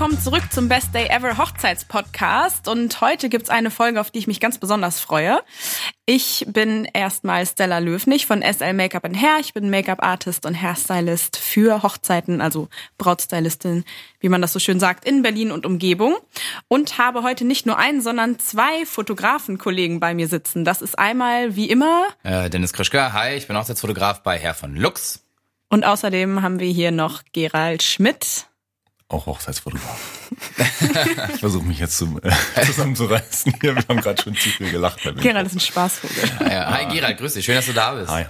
[0.00, 2.68] willkommen zurück zum Best Day Ever Hochzeitspodcast.
[2.68, 5.40] Und heute gibt's eine Folge, auf die ich mich ganz besonders freue.
[6.06, 9.40] Ich bin erstmal Stella Löwnig von SL Make-up Hair.
[9.40, 13.84] Ich bin Make-up-Artist und Hairstylist für Hochzeiten, also Brautstylistin,
[14.20, 16.16] wie man das so schön sagt, in Berlin und Umgebung.
[16.68, 20.64] Und habe heute nicht nur einen, sondern zwei Fotografenkollegen bei mir sitzen.
[20.64, 22.06] Das ist einmal, wie immer...
[22.22, 25.26] Äh, Dennis Krischka, hi, ich bin Hochzeitsfotograf bei Herr von Lux.
[25.68, 28.46] Und außerdem haben wir hier noch Gerald Schmidt
[29.10, 30.00] auch Hochzeitsfotograf.
[31.34, 32.30] ich versuche mich jetzt zum, äh,
[32.64, 33.54] zusammenzureißen.
[33.60, 35.00] Hier, wir haben gerade schon zu viel gelacht.
[35.16, 36.30] Gerald ist ein Spaßvogel.
[36.40, 36.70] Ja, ja.
[36.70, 37.44] Hi Gerald, grüß dich.
[37.44, 38.10] Schön, dass du da bist.
[38.10, 38.26] Hi.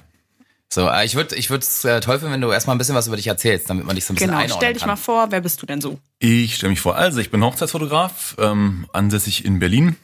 [0.73, 3.09] So, äh, ich würde ich es äh, toll finden, wenn du erstmal ein bisschen was
[3.09, 4.91] über dich erzählst, damit man dich so ein bisschen genau, einordnen stell dich kann.
[4.91, 5.99] mal vor, wer bist du denn so?
[6.21, 6.97] Ich stelle mich vor.
[6.97, 9.97] Also, ich bin Hochzeitsfotograf, ähm, ansässig in Berlin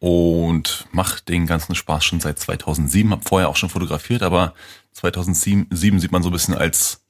[0.00, 3.10] und mache den ganzen Spaß schon seit 2007.
[3.10, 4.52] Hab vorher auch schon fotografiert, aber
[4.92, 7.03] 2007 sieht man so ein bisschen als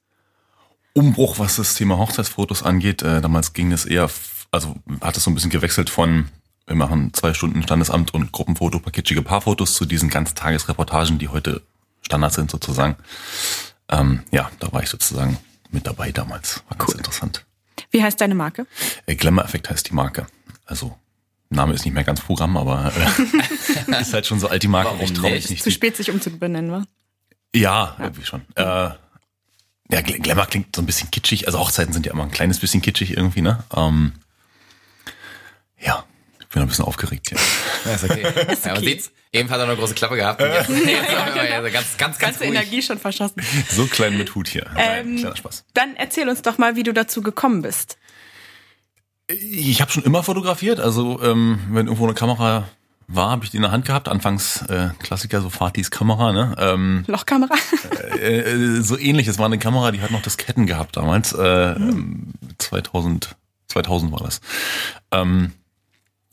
[0.95, 3.03] Umbruch, was das Thema Hochzeitsfotos angeht.
[3.03, 4.09] Äh, damals ging es eher,
[4.51, 6.29] also hat es so ein bisschen gewechselt von,
[6.67, 11.63] wir machen zwei Stunden Standesamt und Gruppenfoto, kitschige Paarfotos zu diesen Ganztagesreportagen, die heute
[12.03, 12.97] Standard sind sozusagen.
[13.91, 15.37] Ähm, ja, da war ich sozusagen
[15.71, 16.63] mit dabei damals.
[16.69, 16.99] War ganz Cool.
[16.99, 17.45] interessant.
[17.91, 18.67] Wie heißt deine Marke?
[19.07, 20.27] Äh, Glamour Effekt heißt die Marke.
[20.65, 20.97] Also
[21.51, 24.91] Name ist nicht mehr ganz Programm, aber äh, ist halt schon so alt die Marke.
[24.91, 25.63] Warum ich trau mich nicht?
[25.63, 26.85] Zu spät, sich umzubenennen, wa?
[27.55, 28.43] Ja, irgendwie schon.
[28.55, 28.91] Äh,
[29.91, 31.47] ja, Gl- Glamour klingt so ein bisschen kitschig.
[31.47, 33.63] Also Hochzeiten sind ja immer ein kleines bisschen kitschig irgendwie, ne?
[33.77, 34.13] Ähm,
[35.79, 36.05] ja,
[36.41, 37.39] ich bin ein bisschen aufgeregt hier.
[37.85, 38.23] Ja, ist okay.
[38.37, 38.87] Ja, man okay.
[38.87, 39.11] sieht's.
[39.33, 40.41] Eben hat er eine große Klappe gehabt.
[40.43, 42.51] Jetzt, jetzt mal also ganz, ganz, ganz Ganze ruhig.
[42.51, 43.43] Energie schon verschossen.
[43.69, 44.65] So klein mit Hut hier.
[44.77, 45.65] Ähm, Nein, kleiner Spaß.
[45.75, 47.99] Dann erzähl uns doch mal, wie du dazu gekommen bist.
[49.27, 50.79] Ich habe schon immer fotografiert.
[50.79, 52.69] Also ähm, wenn irgendwo eine Kamera
[53.07, 54.09] war, habe ich die in der Hand gehabt.
[54.09, 56.55] Anfangs äh, Klassiker, so Fatis Kamera, ne?
[56.59, 57.55] Ähm, Lochkamera?
[58.21, 59.29] äh, äh, so ähnlich.
[59.29, 61.33] Es war eine Kamera, die hat noch Disketten gehabt damals.
[61.33, 63.37] Äh, ähm, 2000,
[63.69, 64.41] 2000 war das.
[65.11, 65.53] Ähm,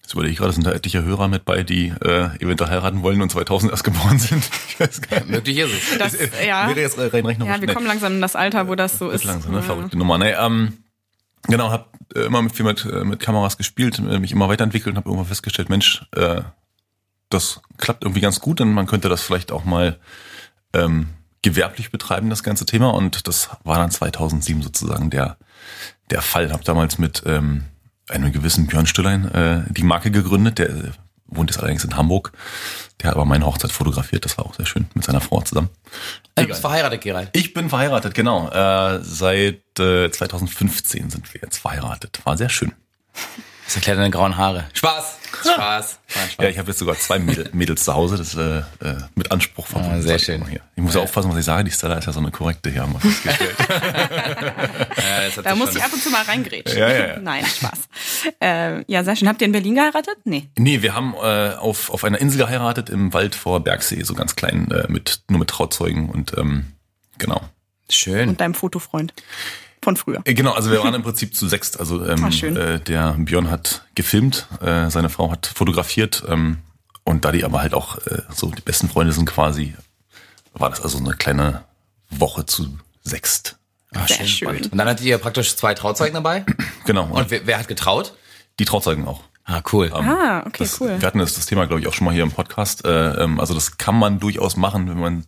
[0.01, 3.21] jetzt überlege ich gerade, sind da etliche Hörer mit bei, die äh, eventuell heiraten wollen
[3.21, 4.43] und 2000 erst geboren sind.
[4.67, 5.29] Ich weiß gar nicht.
[5.29, 5.97] Möglich ist es.
[5.99, 6.67] Das, ja.
[6.69, 7.53] Wäre jetzt rein rechnerisch.
[7.53, 9.25] Ja, wir kommen langsam in das Alter, wo das so ist.
[9.25, 9.59] Langsam, ne?
[9.59, 9.63] Ja.
[9.63, 10.17] Verrückte Nummer.
[10.17, 10.79] Nee, ähm,
[11.43, 14.93] genau, habe äh, immer mit viel mit, äh, mit Kameras gespielt, äh, mich immer weiterentwickelt
[14.93, 16.41] und habe irgendwann festgestellt, Mensch, äh,
[17.33, 19.99] das klappt irgendwie ganz gut und man könnte das vielleicht auch mal
[20.73, 21.09] ähm,
[21.41, 22.93] gewerblich betreiben, das ganze Thema.
[22.93, 25.37] Und das war dann 2007 sozusagen der,
[26.09, 26.51] der Fall.
[26.51, 27.65] Habe damals mit ähm,
[28.09, 30.91] einem gewissen Björn Stüllein äh, die Marke gegründet, der äh,
[31.27, 32.33] wohnt jetzt allerdings in Hamburg.
[33.01, 35.69] Der hat aber meine Hochzeit fotografiert, das war auch sehr schön, mit seiner Frau zusammen.
[36.35, 37.29] Du bist verheiratet, Gerald.
[37.33, 38.49] Ich bin verheiratet, genau.
[38.49, 42.19] Äh, seit äh, 2015 sind wir jetzt verheiratet.
[42.25, 42.73] War sehr schön.
[43.71, 44.65] Das erklärt deine grauen Haare.
[44.73, 45.17] Spaß.
[45.45, 45.99] Spaß.
[46.41, 49.65] Ja, ich habe jetzt sogar zwei Mädel, Mädels zu Hause, das äh, äh, mit Anspruch
[49.65, 49.95] verbunden.
[49.95, 50.45] Ah, sehr schön.
[50.45, 50.59] Hier.
[50.75, 51.63] Ich muss ja aufpassen, was ich sage.
[51.63, 53.55] Die Stella ist ja so eine korrekte hier, haben wir festgestellt.
[55.37, 56.77] Ja, Da muss ich ab und zu mal reingrätschen.
[56.77, 57.19] Ja, ja, ja.
[57.21, 57.79] Nein, Spaß.
[58.41, 59.29] Äh, ja, sehr schön.
[59.29, 60.17] Habt ihr in Berlin geheiratet?
[60.25, 60.49] Nee.
[60.57, 64.35] nee, wir haben äh, auf, auf einer Insel geheiratet im Wald vor Bergsee, so ganz
[64.35, 66.73] klein, äh, mit nur mit Trauzeugen und ähm,
[67.19, 67.39] genau.
[67.89, 68.27] Schön.
[68.27, 69.13] Und deinem Fotofreund
[69.83, 70.21] von früher.
[70.25, 71.79] Äh, Genau, also wir waren im Prinzip zu sechst.
[71.79, 72.55] Also ähm, Ah, schön.
[72.57, 76.57] äh, der Björn hat gefilmt, äh, seine Frau hat fotografiert ähm,
[77.03, 79.75] und da die aber halt auch äh, so die besten Freunde sind quasi,
[80.53, 81.63] war das also eine kleine
[82.09, 83.57] Woche zu sechst.
[83.93, 84.49] Ah, Sehr schön.
[84.49, 86.45] Und dann hattet ihr praktisch zwei Trauzeugen dabei.
[86.85, 87.05] Genau.
[87.05, 88.13] Und, wer, wer hat getraut?
[88.59, 89.23] die Trauzeugen auch.
[89.43, 89.91] Ah, cool.
[89.93, 90.95] Ah, okay, Das, cool.
[90.99, 92.85] Wir hatten das, das Thema, glaube ich, auch schon mal hier im Podcast.
[92.85, 95.25] Äh, ähm, also das kann man durchaus machen, wenn man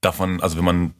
[0.00, 0.94] davon, also wenn man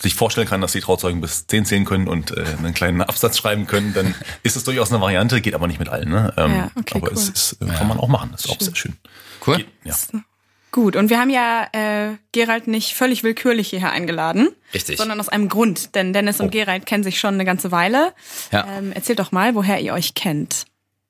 [0.00, 3.38] sich vorstellen kann, dass die Trauzeugen bis 10 zählen können und äh, einen kleinen Absatz
[3.38, 6.08] schreiben können, dann ist es durchaus eine Variante, geht aber nicht mit allen.
[6.08, 6.32] Ne?
[6.36, 7.14] Ähm, Ja, okay, aber cool.
[7.14, 8.96] es ist, äh, kann man auch machen, das ist auch sehr schön.
[9.46, 9.58] Cool.
[9.58, 9.94] Geht, ja.
[10.72, 14.48] Gut, und wir haben ja äh, Gerald nicht völlig willkürlich hierher eingeladen.
[14.72, 14.96] Richtig.
[14.98, 15.94] Sondern aus einem Grund.
[15.94, 16.50] Denn Dennis und Oh.
[16.50, 18.12] Gerald kennen sich schon eine ganze Weile.
[18.50, 18.66] Ja.
[18.78, 20.64] Ähm, erzählt doch mal, woher ihr euch kennt.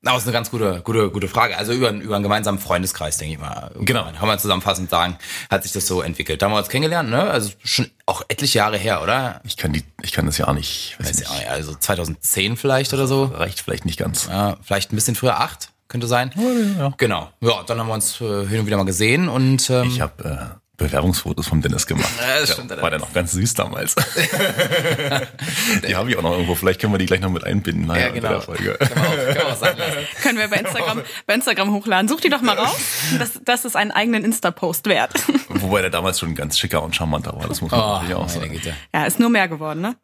[0.05, 1.57] Das ist eine ganz gute, gute, gute Frage.
[1.57, 3.71] Also über, über einen gemeinsamen Freundeskreis, denke ich mal.
[3.79, 4.03] Genau.
[4.17, 5.17] Kann man zusammenfassend sagen,
[5.49, 6.41] hat sich das so entwickelt.
[6.41, 7.23] Da haben wir uns kennengelernt, ne?
[7.29, 9.41] Also schon auch etliche Jahre her, oder?
[9.43, 12.55] Ich kann die, ich kann das ja auch nicht, weiß Weiß nicht, ja Also 2010
[12.55, 13.25] vielleicht oder so.
[13.25, 14.27] reicht vielleicht nicht ganz.
[14.27, 16.31] Ja, vielleicht ein bisschen früher, acht, könnte sein.
[16.77, 16.93] ja.
[16.97, 17.29] Genau.
[17.41, 20.23] Ja, dann haben wir uns äh, hin und wieder mal gesehen und ähm, Ich habe
[20.23, 22.09] äh, Bewerbungsfotos von Dennis gemacht.
[22.19, 23.95] Ja, das Der stimmt war der noch ganz süß damals.
[25.87, 26.55] die habe ich auch noch irgendwo.
[26.55, 27.83] Vielleicht können wir die gleich noch mit einbinden.
[27.83, 28.29] ja, nachher unter genau.
[28.33, 28.77] der Folge.
[28.77, 29.97] Kann man auch, kann man auch sein lassen.
[30.21, 32.07] Können wir bei Instagram, bei Instagram hochladen.
[32.07, 32.75] Such die doch mal raus.
[33.19, 35.13] Das, das ist einen eigenen Insta-Post wert.
[35.49, 37.47] Wobei der damals schon ganz schicker und charmanter war.
[37.47, 38.59] Das muss man Oh, natürlich auch sagen.
[38.93, 39.95] Ja, ist nur mehr geworden, ne?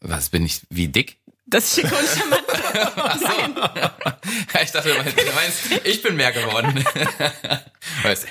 [0.00, 1.18] Was bin ich, wie dick?
[1.50, 2.44] Das schicke und charmant.
[4.62, 6.74] Ich dachte, du meinst, ich bin mehr geworden.
[8.02, 8.28] Weißt du,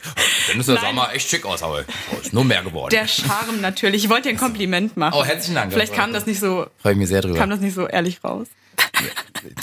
[0.49, 0.85] dann ist der Nein.
[0.85, 2.91] Sommer echt schick aus, aber oh, ist nur mehr geworden.
[2.91, 4.03] Der Charme natürlich.
[4.03, 5.17] Ich wollte dir ein Kompliment machen.
[5.17, 5.73] Oh, herzlichen Dank.
[5.73, 7.37] Vielleicht kam das nicht so, Freue ich mich sehr drüber.
[7.37, 8.47] kam das nicht so ehrlich raus.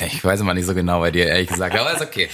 [0.07, 2.29] Ich weiß immer nicht so genau bei dir, ehrlich gesagt, aber ist okay.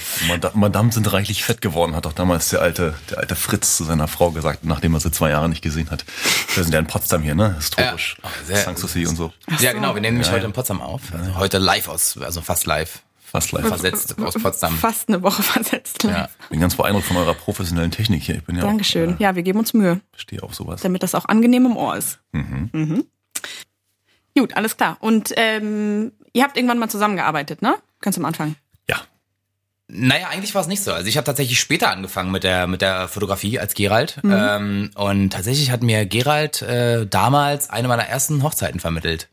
[0.53, 4.07] Madame, sind reichlich fett geworden, hat doch damals der alte, der alte Fritz zu seiner
[4.07, 6.05] Frau gesagt, nachdem er sie zwei Jahre nicht gesehen hat.
[6.53, 7.55] Wir sind ja in Potsdam hier, ne?
[7.55, 8.17] Historisch.
[8.23, 9.33] Ja, sehr- Sanssouci und so.
[9.59, 10.47] Ja, genau, wir nehmen nämlich Ja, heute ja.
[10.47, 11.01] in Potsdam auf.
[11.17, 13.01] Also heute live aus, also fast live.
[13.23, 13.65] Fast live.
[13.65, 14.77] Versetzt aus Potsdam.
[14.77, 16.03] Fast eine Woche versetzt.
[16.03, 16.27] Ja.
[16.49, 18.35] Bin ganz beeindruckt von eurer professionellen Technik hier.
[18.35, 19.15] Ich bin ja Dankeschön.
[19.15, 20.81] Auch, äh, Ja, wir geben uns Mühe, stehe auf sowas.
[20.81, 22.19] damit das auch angenehm im Ohr ist.
[22.33, 23.05] Mhm.
[24.37, 24.97] Gut, alles klar.
[24.99, 27.75] Und ähm, ihr habt irgendwann mal zusammengearbeitet, ne?
[27.99, 28.55] Ganz am Anfang.
[28.89, 28.97] Ja.
[29.87, 30.93] Naja, eigentlich war es nicht so.
[30.93, 34.19] Also ich habe tatsächlich später angefangen mit der mit der Fotografie als Gerald.
[34.23, 39.27] Ähm, und tatsächlich hat mir Gerald äh, damals eine meiner ersten Hochzeiten vermittelt.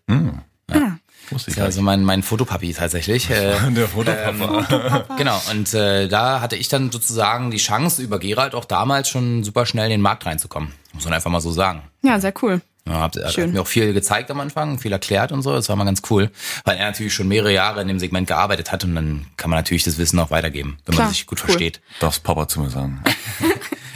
[1.30, 3.30] Wusste ich Ja, gar also mein mein Fotopapi tatsächlich.
[3.30, 3.54] Äh.
[3.70, 5.04] Der Fotopapa.
[5.16, 5.40] genau.
[5.50, 9.66] Und äh, da hatte ich dann sozusagen die Chance, über Gerald auch damals schon super
[9.66, 10.72] schnell in den Markt reinzukommen.
[10.92, 11.82] Muss man einfach mal so sagen.
[12.02, 12.60] Ja, sehr cool.
[12.88, 15.52] Ja, hat, hat mir auch viel gezeigt am Anfang, viel erklärt und so.
[15.52, 16.30] Das war mal ganz cool,
[16.64, 19.58] weil er natürlich schon mehrere Jahre in dem Segment gearbeitet hat und dann kann man
[19.58, 21.46] natürlich das Wissen auch weitergeben, wenn Klar, man sich gut cool.
[21.46, 21.80] versteht.
[22.00, 23.02] Darfst Papa zu mir sagen.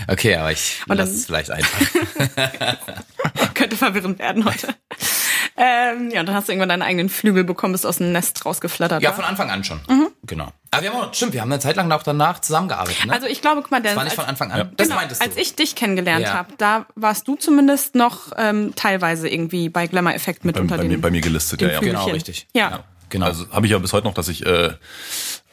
[0.09, 1.79] Okay, aber ich Und lass dann- es vielleicht einfach.
[3.55, 4.75] Könnte verwirrend werden heute.
[5.57, 8.45] ähm, ja, und dann hast du irgendwann deinen eigenen Flügel bekommen, bist aus dem Nest
[8.45, 9.01] rausgeflattert.
[9.01, 9.15] Ja, wa?
[9.15, 9.81] von Anfang an schon.
[10.25, 10.53] Genau.
[10.71, 13.13] Aber wir haben auch, stimmt, wir haben eine Zeit lang auch danach zusammengearbeitet, ne?
[13.13, 14.71] also ich glaube, guck mal, das war nicht als, von Anfang an.
[14.77, 15.27] Das genau, meintest du.
[15.27, 16.35] als ich dich kennengelernt Ja.
[16.35, 20.77] habe, da warst du zumindest noch ähm, teilweise irgendwie bei Glamour Effekt mit Bei, unter
[20.77, 21.79] bei, den mir, bei mir gelistet, den ja, ja.
[21.81, 22.05] Flügelchen.
[22.05, 22.47] Genau, richtig.
[22.55, 22.85] Ja.
[23.09, 23.27] genau.
[23.27, 24.75] Also habe ich ja bis heute noch, dass ich äh,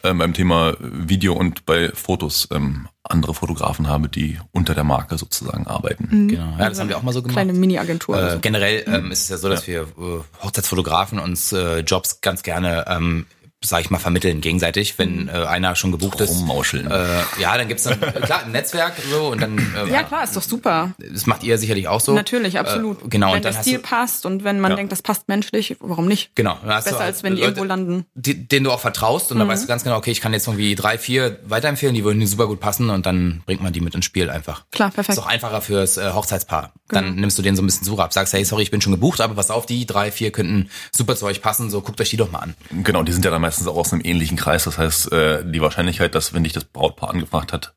[0.03, 5.17] äh, beim Thema Video und bei Fotos ähm, andere Fotografen habe, die unter der Marke
[5.17, 6.27] sozusagen arbeiten.
[6.29, 6.55] genau.
[6.57, 7.33] Ja, das haben wir auch mal so gemacht.
[7.33, 8.17] Kleine Mini-Agentur.
[8.17, 8.39] Äh, so.
[8.39, 12.85] generell ähm, ist es ja so, dass wir äh, Hochzeitsfotografen uns äh, Jobs ganz gerne,
[12.87, 13.25] ähm,
[13.63, 16.29] sag ich mal, vermitteln gegenseitig, wenn äh, einer schon gebucht ist.
[16.29, 16.89] Rummauscheln.
[16.89, 19.57] Äh, ja, dann gibt's dann, äh, klar, ein Netzwerk so und dann
[19.87, 20.91] äh, ja, klar, ist doch super.
[20.97, 22.13] das macht ihr sicherlich auch so.
[22.13, 23.03] Natürlich, absolut.
[23.03, 24.75] Äh, genau, Wenn und dann der Stil du, passt und wenn man Ja.
[24.77, 26.31] denkt, das passt menschlich, warum nicht?
[26.35, 28.05] genau, Besser du als wenn die Leute, irgendwo landen.
[28.15, 30.47] Die, denen du auch vertraust und dann weißt du ganz genau, okay, ich kann jetzt
[30.47, 33.81] irgendwie drei, vier weiterempfehlen, die würden dir super gut passen und dann bringt man die
[33.81, 34.63] mit ins Spiel einfach.
[34.71, 35.17] Klar, perfekt.
[35.17, 36.71] Ist auch einfacher fürs äh, Hochzeitspaar.
[36.87, 38.93] Dann nimmst du denen so ein bisschen Suche ab, sagst, hey, sorry, ich bin schon
[38.93, 42.09] gebucht, aber pass auf, die drei, vier könnten super zu euch passen, so guckt euch
[42.09, 42.55] die doch mal an.
[42.83, 44.65] Genau, die sind ja dann meistens auch aus einem ähnlichen Kreis.
[44.65, 47.73] Das heißt, äh, die Wahrscheinlichkeit, dass wenn dich das Brautpaar angefragt hat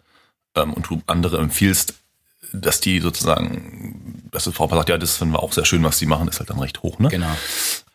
[0.54, 1.94] ähm, und du andere empfiehlst,
[2.52, 5.98] dass die sozusagen, dass das Brautpaar sagt, ja, das finden wir auch sehr schön, was
[5.98, 7.08] die machen, ist halt dann recht hoch, ne?
[7.08, 7.34] Genau.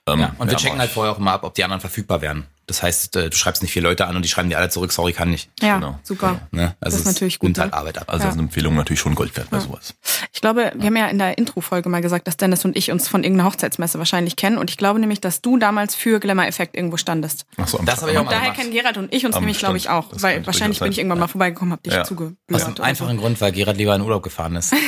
[0.08, 2.22] Ähm, Ja, und wir ja, checken halt vorher auch immer ab, ob die anderen verfügbar
[2.22, 2.48] wären.
[2.68, 4.92] Das heißt, äh, du schreibst nicht vier Leute an und die schreiben dir alle zurück,
[4.92, 5.50] sorry, kann nicht.
[5.62, 6.42] ja, genau, super.
[6.52, 6.76] Ne?
[6.82, 7.78] Also Das ist natürlich gut, nimmt halt ne?
[7.78, 8.06] Arbeit ab.
[8.10, 8.30] Also Ja.
[8.30, 9.94] ist eine Empfehlung natürlich schon Gold wert bei sowas.
[10.34, 13.08] Ich glaube, wir haben ja in der Intro-Folge mal gesagt, dass Dennis und ich uns
[13.08, 14.58] von irgendeiner Hochzeitsmesse wahrscheinlich kennen.
[14.58, 17.46] Und ich glaube nämlich, dass du damals für Glamour Effekt irgendwo standest.
[17.56, 18.60] Ach so, am Das habe ich auch mal Daher gemacht.
[18.60, 20.10] kennen Gerald und ich uns Am nämlich, glaube ich, auch.
[20.10, 22.02] Das Weil wahrscheinlich bin ich irgendwann mal vorbeigekommen, hab dich Ja.
[22.02, 24.72] Aus oder einfachen Grund, weil Gerard lieber in Urlaub gefahren ist.
[24.72, 24.76] so.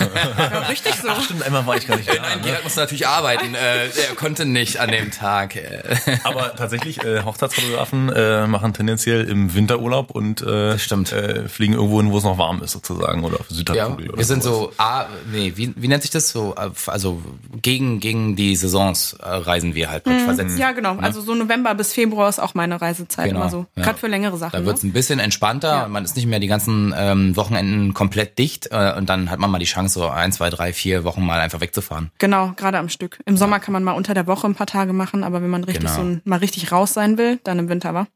[0.00, 1.08] Ja, richtig so.
[1.22, 2.14] Stimmt, einmal war ich gar nicht da.
[2.20, 3.54] Nein, Gerard musste natürlich arbeiten.
[3.54, 5.54] Äh, er konnte nicht an dem Tag.
[5.56, 5.82] Äh,
[6.24, 11.12] Aber tatsächlich, äh, Hochzeitsfotografen äh, machen tendenziell im Winterurlaub und äh, stimmt.
[11.12, 14.08] Äh, fliegen irgendwo hin, wo es noch warm ist sozusagen oder auf ja, Südhalbkugel.
[14.10, 14.74] oder wir sind sowas.
[14.76, 16.54] so, ah, nee, wie, wie nennt sich das so?
[16.86, 17.22] Also
[17.62, 20.58] gegen, gegen die Saisons äh, reisen wir halt praktisch versetzt.
[20.58, 20.96] Ja, genau.
[20.98, 23.66] Also so November bis Februar ist auch meine Reisezeit Genau, immer so.
[23.76, 23.84] ja.
[23.84, 24.58] Gerade für längere Sachen.
[24.58, 24.90] Da wird's ne?
[24.90, 25.68] ein bisschen entspannter.
[25.82, 25.88] Ja.
[25.88, 29.50] Man ist nicht mehr die ganzen ähm, Wochenenden komplett dicht äh, und dann hat man
[29.50, 32.10] mal die Chance, so ein, zwei, drei, vier Wochen mal einfach wegzufahren.
[32.18, 33.18] Genau, gerade am Stück.
[33.26, 35.64] Im Sommer kann man mal unter der Woche ein paar Tage machen, aber wenn man
[35.64, 35.94] richtig Genau.
[35.94, 38.06] so ein, mal richtig raus sein will, dann im Winter, wa?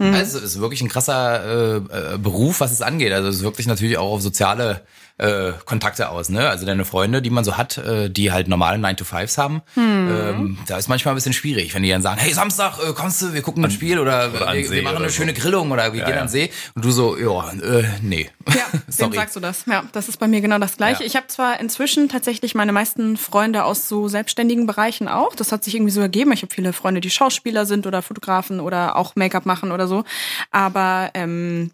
[0.00, 0.14] Mhm.
[0.14, 3.12] Also es ist wirklich ein krasser äh, äh, Beruf, was es angeht.
[3.12, 4.82] Also es ist wirklich natürlich auch auf soziale
[5.20, 6.28] äh, Kontakte aus.
[6.30, 6.48] Ne?
[6.48, 9.82] Also deine Freunde, die man so hat, äh, die halt normale 9-to-5s haben, Mhm.
[10.10, 13.20] ähm, da ist manchmal ein bisschen schwierig, wenn die dann sagen, hey Samstag, äh, kommst
[13.22, 15.16] du, wir gucken ein Spiel oder, oder wir, See wir machen oder eine so.
[15.16, 16.20] schöne Grillung oder wir Ja, gehen ja.
[16.22, 18.30] an den See und du so, ja, äh, nee.
[18.48, 19.16] Ja, wem Sorry.
[19.16, 19.64] sagst du das?
[19.66, 21.02] Ja, das ist bei mir genau das Gleiche.
[21.02, 21.06] Ja.
[21.06, 25.34] Ich habe zwar inzwischen tatsächlich meine meisten Freunde aus so selbstständigen Bereichen auch.
[25.36, 26.32] Das hat sich irgendwie so ergeben.
[26.32, 30.04] Ich habe viele Freunde, die Schauspieler sind oder Fotografen oder auch Make-up machen oder so.
[30.50, 31.70] Aber ähm,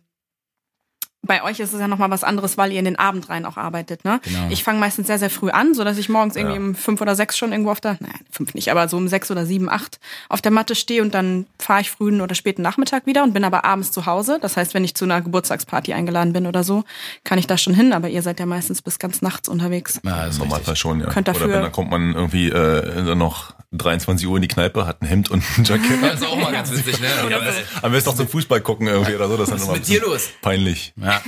[1.26, 3.56] bei euch ist es ja nochmal was anderes, weil ihr in den Abend rein auch
[3.56, 4.04] arbeitet.
[4.04, 4.20] Ne?
[4.24, 4.46] Genau.
[4.50, 6.60] Ich fange meistens sehr, sehr früh an, so dass ich morgens irgendwie Ja.
[6.62, 9.30] um fünf oder sechs schon irgendwo auf der, nein, fünf nicht, aber so um sechs
[9.30, 13.06] oder sieben, acht auf der Matte stehe und dann fahre ich frühen oder späten Nachmittag
[13.06, 14.38] wieder und bin aber abends zu Hause.
[14.40, 16.84] Das heißt, wenn ich zu einer Geburtstagsparty eingeladen bin oder so,
[17.24, 20.00] kann ich da schon hin, aber ihr seid ja meistens bis ganz nachts unterwegs.
[20.04, 20.78] Ja, das ist richtig.
[20.78, 21.06] schon, ja.
[21.08, 24.48] Könnt dafür- Oder wenn, dann kommt man irgendwie äh, dann noch 23 Uhr in die
[24.48, 26.02] Kneipe, hat ein Hemd und ein Jackett.
[26.02, 27.08] Das ist auch mal ganz witzig, ne?
[27.30, 27.40] Ja,
[27.82, 29.36] am besten auch zum Fußball gucken irgendwie oder so.
[29.36, 30.28] Das ist immer ein mit dir los?
[30.42, 30.92] Peinlich.
[30.96, 31.20] Ja.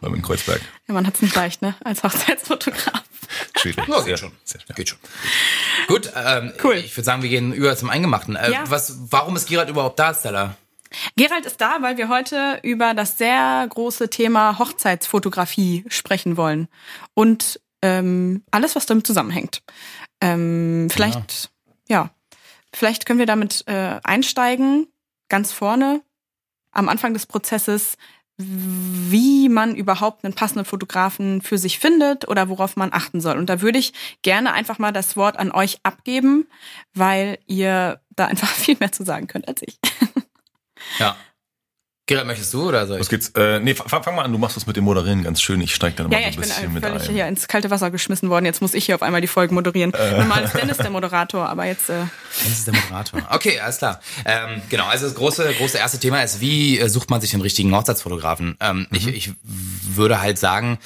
[0.00, 0.60] Beim in Kreuzberg.
[0.86, 1.74] Ja, man hat's nicht leicht, ne?
[1.84, 3.02] Als Hochzeitsfotograf.
[3.58, 3.86] Schwierig.
[3.88, 4.32] Ja, Sehr- geht schon.
[4.44, 4.76] sehr schwer.
[4.76, 4.98] Geht schon.
[5.88, 6.74] Gut, ähm, Cool.
[6.76, 8.36] ich würde sagen, wir gehen über zum Eingemachten.
[8.36, 8.64] Äh, Ja.
[8.68, 10.56] was, warum ist Gerald überhaupt da, Stella?
[11.16, 16.68] Gerald ist da, weil wir heute über das sehr große Thema Hochzeitsfotografie sprechen wollen.
[17.14, 19.62] Und ähm, alles, was damit zusammenhängt.
[20.20, 21.14] Ähm, vielleicht,
[21.44, 21.48] ja.
[22.72, 24.86] Vielleicht können wir damit äh, einsteigen,
[25.28, 26.02] ganz vorne,
[26.70, 27.96] am Anfang des Prozesses,
[28.36, 33.36] wie man überhaupt einen passenden Fotografen für sich findet oder worauf man achten soll.
[33.36, 33.92] Und da würde ich
[34.22, 36.46] gerne einfach mal das Wort an euch abgeben,
[36.94, 39.78] weil ihr da einfach viel mehr zu sagen könnt als ich.
[40.98, 41.16] Ja.
[42.08, 43.00] Gerald, möchtest du oder soll ich?
[43.02, 43.28] Was geht's?
[43.36, 45.60] Äh, nee, fang, fang mal an, du machst das mit dem Moderieren ganz schön.
[45.60, 47.14] Ich steig dann Ja, mal ja, so ich ein bin bisschen äh, mit ein.
[47.14, 48.46] hier ins kalte Wasser geschmissen worden.
[48.46, 49.92] Jetzt muss ich hier auf einmal die Folge moderieren.
[50.16, 52.04] Normal ist Dennis der Moderator, aber jetzt äh,
[52.42, 53.20] Das ist der Moderator.
[53.30, 54.00] Okay, alles klar.
[54.24, 57.42] Ähm, genau, also das große, große erste Thema ist, wie äh, sucht man sich den
[57.42, 58.56] richtigen Hochzeitsfotografen?
[58.60, 60.78] Ähm, ich, ich würde halt sagen,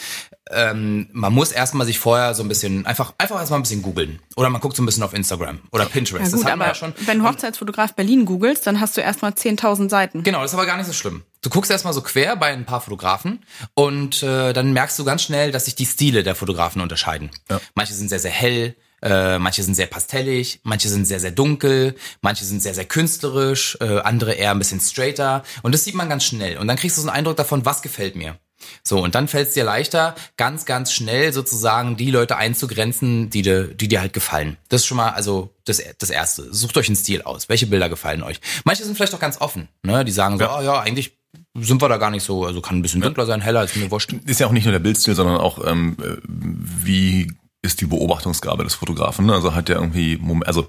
[0.50, 4.20] ähm, man muss erstmal sich vorher so ein bisschen, einfach, einfach erstmal ein bisschen googeln.
[4.36, 6.24] Oder man guckt so ein bisschen auf Instagram oder Pinterest.
[6.24, 6.94] ja das gut, hatten wir aber ja schon.
[7.06, 10.22] wenn du Hochzeitsfotograf Berlin googelst, dann hast du erstmal 10.000 Seiten.
[10.22, 11.22] Genau, das ist aber gar nicht so schlimm.
[11.42, 13.44] Du guckst erstmal so quer bei ein paar Fotografen
[13.74, 17.30] und äh, dann merkst du ganz schnell, dass sich die Stile der Fotografen unterscheiden.
[17.50, 17.60] Ja.
[17.74, 21.96] Manche sind sehr, sehr hell, äh, manche sind sehr pastellig, manche sind sehr, sehr dunkel,
[22.20, 25.42] manche sind sehr, sehr künstlerisch, äh, andere eher ein bisschen straighter.
[25.62, 26.58] Und das sieht man ganz schnell.
[26.58, 28.38] Und dann kriegst du so einen Eindruck davon, was gefällt mir.
[28.82, 33.42] So, und dann fällt es dir leichter, ganz, ganz schnell sozusagen die Leute einzugrenzen, die
[33.42, 34.56] dir, die dir halt gefallen.
[34.68, 36.52] Das ist schon mal, also das, das Erste.
[36.52, 37.48] Sucht euch einen Stil aus.
[37.48, 38.40] Welche Bilder gefallen euch?
[38.64, 39.68] Manche sind vielleicht auch ganz offen.
[39.82, 40.04] Ne?
[40.04, 40.58] Die sagen so, Ja.
[40.58, 41.16] oh ja, eigentlich
[41.54, 43.90] sind wir da gar nicht so, also kann ein bisschen dunkler sein, heller, ist mir
[43.90, 44.12] wurscht.
[44.26, 48.64] Ist ja auch nicht nur der Bildstil, sondern auch, ähm, äh, wie ist die Beobachtungsgabe
[48.64, 49.26] des Fotografen.
[49.26, 49.34] ne?
[49.34, 50.66] Also hat der irgendwie, also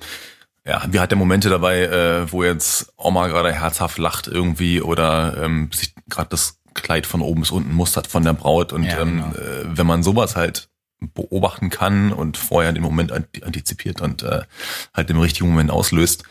[0.66, 5.36] ja, wie hat der Momente dabei, äh, wo jetzt Oma gerade herzhaft lacht irgendwie oder
[5.44, 8.74] ähm, sich gerade das Kleid von oben bis unten mustert von der Braut.
[8.74, 9.36] Und Ja, ähm, genau.
[9.36, 10.70] äh, wenn man sowas halt
[11.14, 14.44] beobachten kann und vorher den Moment ant- antizipiert und äh,
[14.94, 16.24] halt im richtigen Moment auslöst,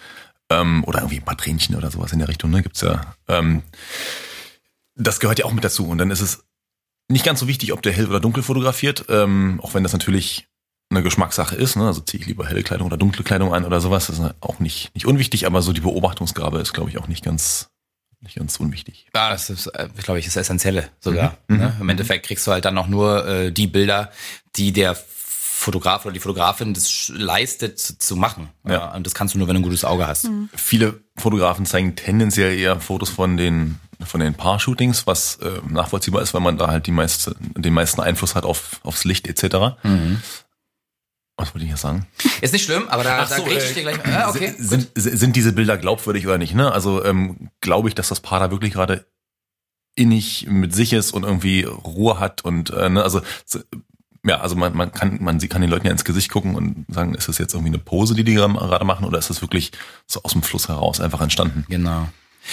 [0.51, 3.15] ähm, oder irgendwie ein paar Tränchen oder sowas in der Richtung, ne, gibt's ja.
[3.29, 3.63] Ähm,
[4.95, 5.89] das gehört ja auch mit dazu.
[5.89, 6.45] Und dann ist es
[7.09, 10.49] nicht ganz so wichtig, ob der hell oder dunkel fotografiert, ähm, auch wenn das natürlich
[10.91, 11.77] eine Geschmackssache ist.
[11.77, 11.87] Ne?
[11.87, 14.07] Also ziehe ich lieber helle Kleidung oder dunkle Kleidung an oder sowas.
[14.09, 17.25] Das ist auch nicht, nicht unwichtig, aber so die Beobachtungsgabe ist, glaube ich, auch nicht
[17.25, 17.71] ganz,
[18.23, 19.07] nicht ganz unwichtig.
[19.15, 21.37] Ja, das ist, äh, glaube ich, das Essentielle sogar.
[21.49, 21.57] Mhm.
[21.59, 21.77] Ne?
[21.81, 24.11] Im Endeffekt kriegst du halt dann auch nur äh, die Bilder,
[24.57, 24.97] die der
[25.63, 28.49] Fotograf oder die Fotografin das leistet zu, zu machen.
[28.67, 28.93] Ja.
[28.95, 30.29] Und das kannst du nur, wenn du ein gutes Auge hast.
[30.55, 36.35] Viele Fotografen zeigen tendenziell eher Fotos von den von den Paar-Shootings, was äh, nachvollziehbar ist,
[36.35, 39.77] weil man da halt die meiste, den meisten Einfluss hat auf, aufs Licht etc.
[41.37, 42.07] Was wollte ich jetzt sagen?
[42.41, 44.07] Ist nicht schlimm, aber da, Ach da so, grätsch ich äh, dir gleich.
[44.07, 44.55] Ah, okay.
[44.59, 46.55] Sind, sind, sind diese Bilder glaubwürdig oder nicht?
[46.55, 46.71] Ne?
[46.71, 49.07] Also ähm, glaube ich, dass das Paar da wirklich gerade
[49.95, 53.61] innig mit sich ist und irgendwie Ruhe hat und äh, ne, also so,
[54.25, 56.87] ja, also man, man kann man sie kann den Leuten ja ins Gesicht gucken und
[56.89, 59.73] sagen, ist das jetzt irgendwie eine Pose, die die gerade machen oder ist das wirklich
[60.07, 61.67] so aus dem Fluss heraus einfach entstanden?
[61.69, 62.09] Genau.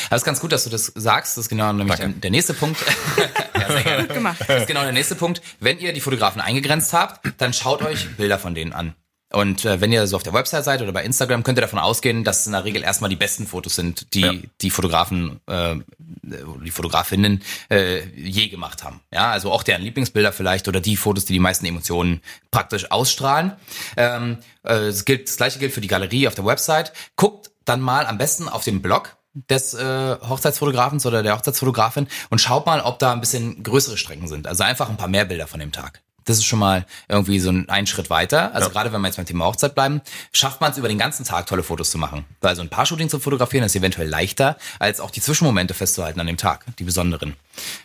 [0.07, 1.37] Aber es ist ganz gut, dass du das sagst.
[1.37, 2.79] Das ist genau nämlich der, der nächste Punkt.
[3.59, 4.03] ja, sehr gerne.
[4.05, 4.37] Gut gemacht.
[4.47, 5.41] Das ist genau der nächste Punkt.
[5.59, 8.93] Wenn ihr die Fotografen eingegrenzt habt, dann schaut euch Bilder von denen an.
[9.31, 11.77] Und äh, wenn ihr so auf der Website seid oder bei Instagram, könnt ihr davon
[11.77, 14.33] ausgehen, dass es in der Regel erstmal die besten Fotos sind, die Ja.
[14.61, 15.75] die Fotografen, äh,
[16.23, 19.01] die Fotografinnen äh, je gemacht haben.
[19.13, 23.51] Ja, also auch deren Lieblingsbilder vielleicht oder die Fotos, die die meisten Emotionen praktisch ausstrahlen.
[23.97, 26.91] Ähm, äh, es gilt, das gleiche gilt für die Galerie auf der Website.
[27.15, 32.39] Guckt dann mal am besten auf den Blog des äh, Hochzeitsfotografens oder der Hochzeitsfotografin und
[32.39, 34.47] schaut mal, ob da ein bisschen größere Strecken sind.
[34.47, 36.01] Also einfach ein paar mehr Bilder von dem Tag.
[36.29, 38.53] Das ist schon mal irgendwie so ein, ein Schritt weiter.
[38.53, 38.73] Also Ja.
[38.73, 41.47] gerade wenn wir jetzt beim Thema Hochzeit bleiben, schafft man es über den ganzen Tag
[41.47, 42.25] tolle Fotos zu machen.
[42.41, 46.19] Weil so ein paar Shooting zu fotografieren ist eventuell leichter, als auch die Zwischenmomente festzuhalten
[46.19, 47.35] an dem Tag, die besonderen.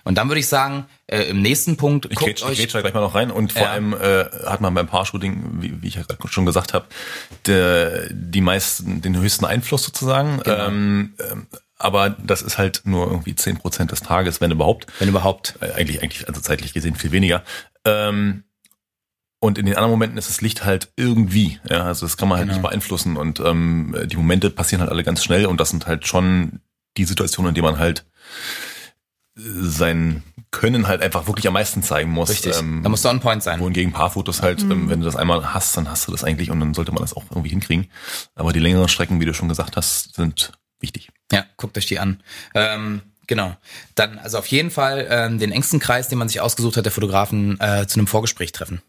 [0.05, 2.81] Und dann würde ich sagen, äh, im nächsten Punkt Ich guckt ich euch grätsch da
[2.83, 3.71] gleich mal noch rein und vor Ja.
[3.71, 6.87] allem äh, hat man beim Paar-Shooting, wie, wie ich ja gerade schon gesagt habe,
[7.47, 10.41] der, die meisten, den höchsten Einfluss sozusagen.
[10.45, 10.67] Genau.
[10.67, 11.47] Ähm, ähm,
[11.79, 14.87] aber das ist halt nur irgendwie zehn Prozent des Tages, wenn überhaupt.
[15.01, 15.55] wenn überhaupt.
[15.61, 17.43] Äh, eigentlich, eigentlich, also zeitlich gesehen viel weniger.
[17.85, 18.45] Ähm,
[19.41, 22.39] und in den anderen Momenten ist das Licht halt irgendwie, ja, also das kann man
[22.39, 22.59] halt Genau.
[22.59, 26.07] nicht beeinflussen und ähm, die Momente passieren halt alle ganz schnell und das sind halt
[26.07, 26.61] schon
[26.97, 28.07] die Situationen, in denen man halt
[29.37, 32.31] äh, sein Können halt einfach wirklich am meisten zeigen muss.
[32.31, 32.57] Richtig.
[32.59, 33.59] Ähm, da musst du on point sein.
[33.61, 36.61] wohingegen Paarfotos halt, ähm, wenn du das einmal hast, dann hast du das eigentlich und
[36.61, 37.89] dann sollte man das auch irgendwie hinkriegen.
[38.37, 41.11] Aber die längeren Strecken, wie du schon gesagt hast, sind wichtig.
[41.33, 42.23] Ja, guckt euch die an.
[42.55, 43.57] Ähm, genau.
[43.95, 46.93] Dann also auf jeden Fall ähm, den engsten Kreis, den man sich ausgesucht hat, der
[46.93, 48.83] Fotografen, äh, zu einem Vorgespräch treffen.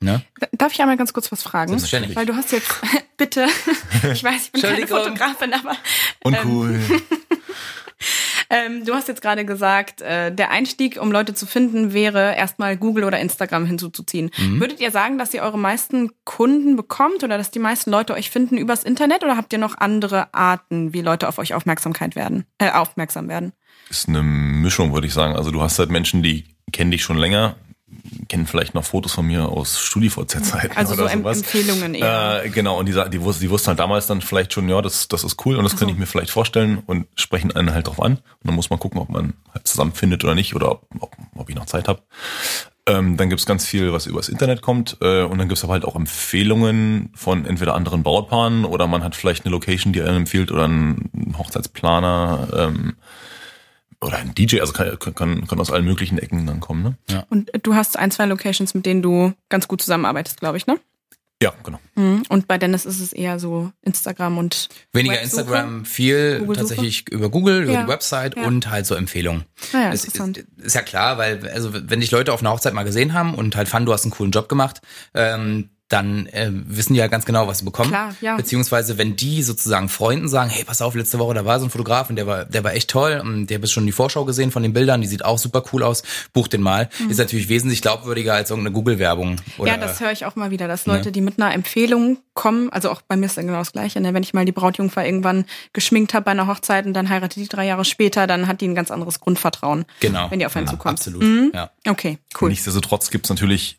[0.00, 0.22] Ne?
[0.52, 1.70] Darf ich einmal ganz kurz was fragen?
[1.70, 2.16] Selbstverständlich.
[2.16, 2.68] Weil du hast jetzt,
[3.16, 3.46] bitte,
[4.12, 4.86] ich weiß, ich bin keine.
[4.86, 5.76] Fotografin, aber
[6.24, 6.80] Uncool.
[8.52, 12.76] ähm, du hast jetzt gerade gesagt, äh, der Einstieg, um Leute zu finden, wäre erstmal
[12.76, 14.30] Google oder Instagram hinzuzuziehen.
[14.36, 14.60] Mhm.
[14.60, 18.30] Würdet ihr sagen, dass ihr eure meisten Kunden bekommt oder dass die meisten Leute euch
[18.30, 22.44] finden übers Internet oder habt ihr noch andere Arten, wie Leute auf euch Aufmerksamkeit werden,
[22.58, 23.52] äh, aufmerksam werden?
[23.92, 25.36] ist eine Mischung, würde ich sagen.
[25.36, 27.56] Also du hast halt Menschen, die kennen dich schon länger,
[28.28, 31.38] kennen vielleicht noch Fotos von mir aus StudiVZ-Zeiten Also so oder Em- sowas.
[31.38, 32.44] Empfehlungen eher.
[32.44, 35.08] Äh, genau, und die, die, wussten, die wussten halt damals dann vielleicht schon, ja, das,
[35.08, 38.00] das ist cool und das könnte ich mir vielleicht vorstellen und sprechen einen halt drauf
[38.02, 38.12] an.
[38.14, 41.48] Und dann muss man gucken, ob man halt zusammenfindet oder nicht oder ob, ob, ob
[41.50, 42.02] ich noch Zeit habe.
[42.84, 44.96] Ähm, dann gibt's ganz viel, was übers Internet kommt.
[45.00, 49.14] Äh, und dann gibt's aber halt auch Empfehlungen von entweder anderen Brautpaaren oder man hat
[49.14, 52.94] vielleicht eine Location, die einem empfiehlt oder einen Hochzeitsplaner ähm,
[54.02, 54.60] oder ein DJ.
[54.60, 56.96] Also kann, kann, kann aus allen möglichen Ecken dann kommen.
[57.08, 57.24] Ne?
[57.30, 60.78] Und du hast ein, zwei Locations, mit denen du ganz gut zusammenarbeitest, glaube ich, ne?
[61.42, 61.80] Ja, genau.
[61.96, 62.22] Mhm.
[62.28, 65.20] Und bei Dennis ist es eher so Instagram und Weniger?
[65.20, 66.56] Instagram, viel Google-Suche?
[66.56, 68.44] tatsächlich über Google, über Ja, die Website ja.
[68.44, 69.44] und halt so Empfehlungen.
[69.72, 72.84] Ah ja, ist, ist ja klar, weil also wenn dich Leute auf einer Hochzeit mal
[72.84, 74.82] gesehen haben und halt fanden, du hast einen coolen Job gemacht,
[75.14, 77.90] ähm, dann äh, wissen die ja ganz genau, was sie bekommen.
[77.90, 78.36] Klar, ja.
[78.36, 81.70] Beziehungsweise wenn die sozusagen Freunden sagen, hey, pass auf, letzte Woche da war so ein
[81.70, 84.50] Fotograf und der war, der war echt toll und der bist schon die Vorschau gesehen
[84.50, 86.88] von den Bildern, die sieht auch super cool aus, buch den mal.
[87.08, 89.36] Ist natürlich wesentlich glaubwürdiger als irgendeine Google-Werbung.
[89.58, 89.80] oder- Mhm.
[89.80, 92.90] ja, das höre ich auch mal wieder, dass Leute, die mit einer Empfehlung kommen, also
[92.90, 94.14] auch bei mir ist dann genau das Gleiche, ne?
[94.14, 97.48] wenn ich mal die Brautjungfer irgendwann geschminkt habe bei einer Hochzeit und dann heiratet die
[97.48, 100.30] drei Jahre später, dann hat die ein ganz anderes Grundvertrauen, genau.
[100.30, 100.98] wenn die auf einen ja, zukommt.
[100.98, 101.54] Absolut.
[101.54, 101.70] Ja.
[101.86, 102.48] Okay, cool.
[102.48, 103.78] Nichtsdestotrotz gibt es natürlich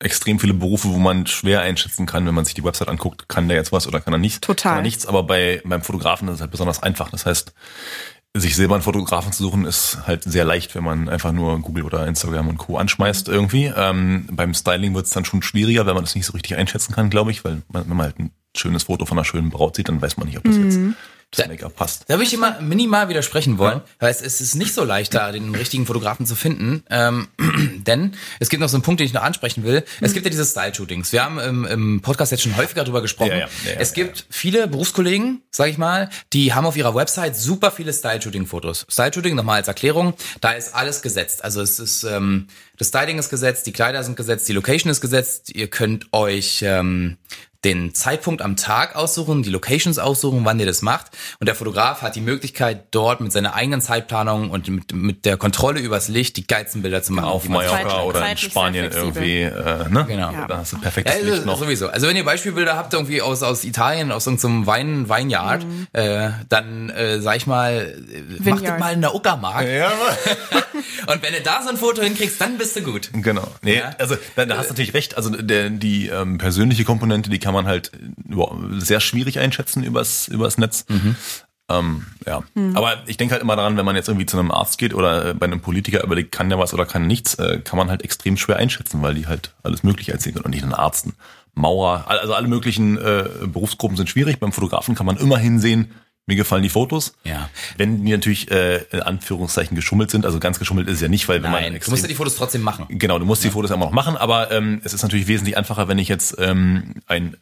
[0.00, 3.48] extrem viele Berufe, wo man schwer einschätzen kann, wenn man sich die Website anguckt, kann
[3.48, 4.42] der jetzt was oder kann er nicht.
[4.42, 4.70] Total.
[4.70, 7.10] Kann er nichts, aber bei, beim Fotografen ist es halt besonders einfach.
[7.10, 7.52] Das heißt,
[8.34, 11.84] sich selber einen Fotografen zu suchen, ist halt sehr leicht, wenn man einfach nur Google
[11.84, 12.76] oder Instagram und Co.
[12.76, 13.72] anschmeißt irgendwie.
[13.74, 16.94] Ähm, beim Styling wird es dann schon schwieriger, wenn man das nicht so richtig einschätzen
[16.94, 19.76] kann, glaube ich, weil man, wenn man halt ein schönes Foto von einer schönen Braut
[19.76, 20.78] sieht, dann weiß man nicht, ob das jetzt
[21.30, 22.04] das Make-up passt.
[22.08, 25.30] Da würde ich immer minimal widersprechen wollen, weil es, es ist nicht so leicht, da
[25.30, 26.84] den richtigen Fotografen zu finden.
[26.88, 27.28] Ähm,
[27.86, 29.84] denn es gibt noch so einen Punkt, den ich noch ansprechen will.
[30.00, 31.12] Es gibt ja diese Style-Shootings.
[31.12, 33.30] Wir haben im, im Podcast jetzt schon häufiger drüber gesprochen.
[33.30, 36.94] Ja, ja, ja, ja, es gibt viele Berufskollegen, sag ich mal, die haben auf ihrer
[36.94, 38.86] Website super viele Style-Shooting-Fotos.
[38.88, 41.44] Style-Shooting, nochmal als Erklärung, da ist alles gesetzt.
[41.44, 42.46] Also es ist, ähm,
[42.78, 45.54] das Styling ist gesetzt, die Kleider sind gesetzt, die Location ist gesetzt.
[45.54, 47.18] Ihr könnt euch ähm,
[47.64, 51.06] den Zeitpunkt am Tag aussuchen, die Locations aussuchen, wann ihr das macht.
[51.40, 55.36] Und der Fotograf hat die Möglichkeit, dort mit seiner eigenen Zeitplanung und mit, mit der
[55.36, 57.24] Kontrolle übers Licht die geilsten Bilder zu machen.
[57.26, 60.04] Auf die man- Mallorca zeitlich- oder in zeitlich Spanien irgendwie, äh, ne?
[60.06, 60.30] Genau.
[60.32, 60.46] Ja.
[60.46, 61.58] Da hast du Ja, perfektes also, Licht noch.
[61.58, 61.88] sowieso.
[61.88, 65.58] Also wenn ihr Beispielbilder habt irgendwie aus, aus Italien, aus irgendeinem Wein, Weinjahr,
[65.94, 67.72] äh, dann äh, sag ich mal,
[68.12, 68.78] äh, macht das Vineyard.
[68.80, 69.66] mal in der Uckermark.
[69.66, 69.90] Ja,
[71.12, 73.10] Und wenn du da so ein Foto hinkriegst, dann bist du gut.
[73.12, 73.46] Genau.
[73.62, 73.90] Nee, Ja.
[73.98, 75.16] also da, da hast du natürlich recht.
[75.16, 77.92] Also der, die ähm, persönliche Komponente, die kann man halt
[78.28, 80.84] über, sehr schwierig einschätzen übers, übers Netz.
[81.70, 82.42] Ähm, ja.
[82.74, 85.26] Aber ich denke halt immer daran, wenn man jetzt irgendwie zu einem Arzt geht oder
[85.26, 88.02] äh, bei einem Politiker überlegt, kann der was oder kann nichts, äh, kann man halt
[88.02, 91.14] extrem schwer einschätzen, weil die halt alles Mögliche erzählen können und nicht einen Arzt, einen
[91.54, 94.40] Maurer, also alle möglichen äh, Berufsgruppen sind schwierig.
[94.40, 95.90] Beim Fotografen kann man immerhin sehen,
[96.28, 97.14] mir gefallen die Fotos.
[97.24, 97.48] Ja.
[97.76, 101.26] Wenn die natürlich äh, in Anführungszeichen geschummelt sind, also ganz geschummelt ist es ja nicht,
[101.28, 102.86] weil wenn man Nein, du extrem musst ja die Fotos trotzdem machen.
[102.88, 105.88] Genau, du musst die Fotos immer noch machen, aber ähm, es ist natürlich wesentlich einfacher,
[105.88, 107.36] wenn ich jetzt ähm, ein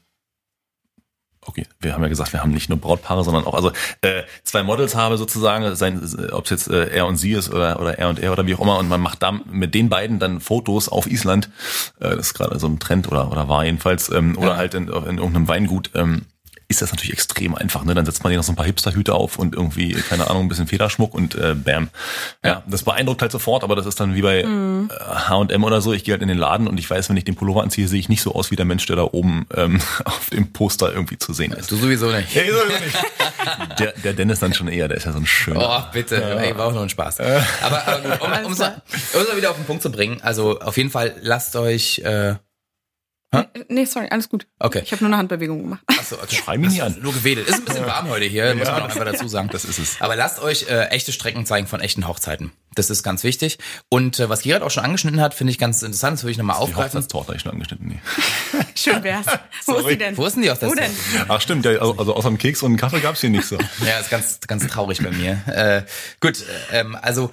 [1.49, 3.71] Okay, wir haben ja gesagt, wir haben nicht nur Brautpaare, sondern auch also
[4.01, 7.79] äh, zwei Models habe sozusagen, sein, ob es jetzt äh, er und sie ist oder
[7.81, 10.19] oder er und er oder wie auch immer, und man macht da mit den beiden
[10.19, 11.49] dann Fotos auf Island.
[12.01, 14.57] Äh, das ist gerade so ein Trend oder oder war jedenfalls ähm, oder Ja.
[14.57, 15.91] halt in, in irgendeinem Weingut.
[15.95, 16.23] Ähm,
[16.69, 17.85] ist das natürlich extrem einfach.
[17.85, 17.95] Ne?
[17.95, 20.49] Dann setzt man hier noch so ein paar Hipsterhüte auf und irgendwie, keine Ahnung, ein
[20.49, 21.91] bisschen Federschmuck und äh, bam.
[22.45, 25.93] Ja, das beeindruckt halt sofort, aber das ist dann wie bei äh, H&M oder so.
[25.93, 28.01] Ich gehe halt in den Laden und ich weiß, wenn ich den Pullover anziehe, sehe
[28.01, 31.19] ich nicht so aus wie der Mensch, der da oben ähm, auf dem Poster irgendwie
[31.19, 31.71] zu sehen ist.
[31.71, 32.35] Du sowieso nicht.
[32.35, 33.79] Ja, sowieso nicht.
[33.79, 35.87] Der, der Dennis dann schon eher, der ist ja so ein schöner.
[35.89, 36.17] Oh, bitte.
[36.17, 37.21] Ey, war auch nur ein Spaß.
[37.21, 40.59] Aber, aber gut, um, um, so, um so wieder auf den Punkt zu bringen, also
[40.59, 42.35] auf jeden Fall lasst euch äh,
[43.69, 44.47] Nee, sorry, alles gut.
[44.59, 44.83] Okay.
[44.85, 45.83] Ich habe nur eine Handbewegung gemacht.
[45.87, 46.37] Achso, okay.
[46.37, 46.97] Schrei mich nicht an.
[47.03, 47.49] Nur gewedelt.
[47.49, 49.49] Ist ein bisschen warm heute hier, muss man auch einfach dazu sagen.
[49.53, 50.01] Das ist es.
[50.01, 52.53] Aber lasst euch äh, echte Strecken zeigen von echten Hochzeiten.
[52.75, 53.59] Das ist ganz wichtig.
[53.89, 56.19] Und äh, was Gerard auch schon angeschnitten hat, finde ich ganz interessant.
[56.19, 56.99] Das würde ich nochmal Die aufgreifen.
[56.99, 57.89] Hochzeitstorte habe ich schon angeschnitten.
[57.89, 58.01] Nee.
[58.75, 59.27] Schön wär's.
[59.67, 60.17] Wo ist die denn?
[60.17, 60.91] Wo ist denn die aus der denn?
[61.29, 63.59] Ach stimmt, ja, also, also außer einem Keks und einem Kaffee gab's hier nicht so.
[63.85, 65.43] Ja, ist ganz, ganz traurig bei mir.
[65.47, 65.83] Äh,
[66.21, 67.31] gut, ähm, also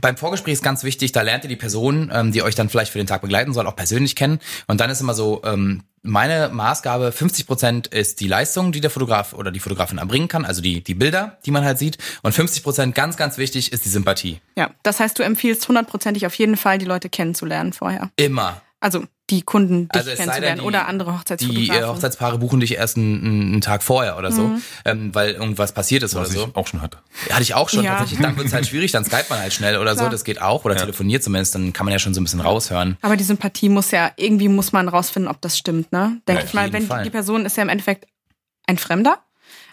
[0.00, 2.92] beim Vorgespräch ist ganz wichtig, da lernt ihr die Person, ähm, die euch dann vielleicht
[2.92, 4.40] für den Tag begleiten soll, auch persönlich kennen.
[4.66, 8.90] Und dann ist immer so, ähm, meine Maßgabe, 50 Prozent ist die Leistung, die der
[8.90, 11.98] Fotograf oder die Fotografin erbringen kann, also die, die Bilder, die man halt sieht.
[12.22, 14.40] Und 50 Prozent, ganz, ganz wichtig, ist die Sympathie.
[14.56, 18.10] Ja, das heißt, du empfiehlst hundertprozentig auf jeden Fall, die Leute kennenzulernen vorher.
[18.16, 18.60] Immer.
[18.80, 21.82] Also die Kunden dich Also es kennenzulernen die- oder andere Die Hochzeitsfotografen.
[21.82, 24.52] äh, Hochzeitspaare buchen dich erst einen, einen Tag vorher oder so,
[24.84, 26.46] ähm, weil irgendwas passiert ist Was oder so.
[26.48, 26.98] ich auch schon hatte.
[27.28, 27.96] Ja, hatte ich auch schon Ja.
[27.96, 28.20] tatsächlich.
[28.20, 30.10] Dann wird's halt schwierig, dann skype man halt schnell oder so, Klar.
[30.10, 30.64] das geht auch.
[30.64, 32.96] Oder telefoniert zumindest, dann kann man ja schon so ein bisschen raushören.
[33.02, 36.20] Aber die Sympathie muss ja, irgendwie muss man rausfinden, ob das stimmt, ne?
[36.28, 37.02] Denke Ja, ich mal, wenn Fall.
[37.04, 38.06] die Person ist ja im Endeffekt
[38.68, 39.18] ein Fremder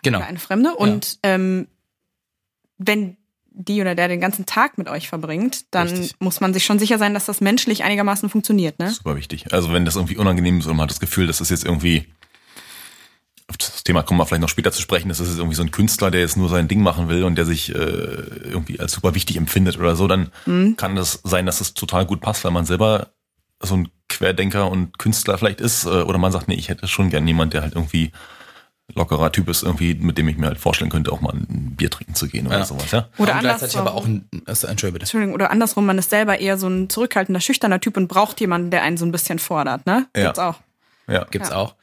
[0.02, 0.18] Genau.
[0.20, 1.68] oder eine Fremde und ähm,
[2.78, 3.18] wenn
[3.60, 6.16] die oder der den ganzen Tag mit euch verbringt, dann Richtig.
[6.20, 8.90] muss man sich schon sicher sein, dass das menschlich einigermaßen funktioniert, ne?
[8.90, 9.52] Super wichtig.
[9.52, 12.08] Also wenn das irgendwie unangenehm ist und man hat das Gefühl, dass das jetzt irgendwie
[13.50, 15.64] auf das Thema kommen wir vielleicht noch später zu sprechen, das ist jetzt irgendwie so
[15.64, 18.94] ein Künstler, der jetzt nur sein Ding machen will und der sich äh, irgendwie als
[18.94, 20.32] super wichtig empfindet oder so, dann
[20.78, 23.10] kann das sein, dass es total gut passt, weil man selber
[23.62, 27.10] so ein Querdenker und Künstler vielleicht ist äh, oder man sagt, nee, ich hätte schon
[27.10, 28.12] gern jemand, der halt irgendwie
[28.96, 31.90] lockerer Typ ist, irgendwie, mit dem ich mir halt vorstellen könnte, auch mal ein Bier
[31.90, 32.66] trinken zu gehen oder Ja.
[32.66, 33.08] sowas, ja.
[33.18, 33.82] Oder und gleichzeitig andersrum.
[33.82, 35.04] aber auch ein, also, Entschuldigung, bitte.
[35.04, 38.72] Entschuldigung, oder andersrum, man ist selber eher so ein zurückhaltender, schüchterner Typ und braucht jemanden,
[38.72, 40.08] der einen so ein bisschen fordert, ne?
[40.16, 40.24] Ja.
[40.26, 40.56] Gibt's auch.
[41.08, 41.26] Ja.
[41.32, 41.56] Gibt's Ja.
[41.56, 41.76] auch.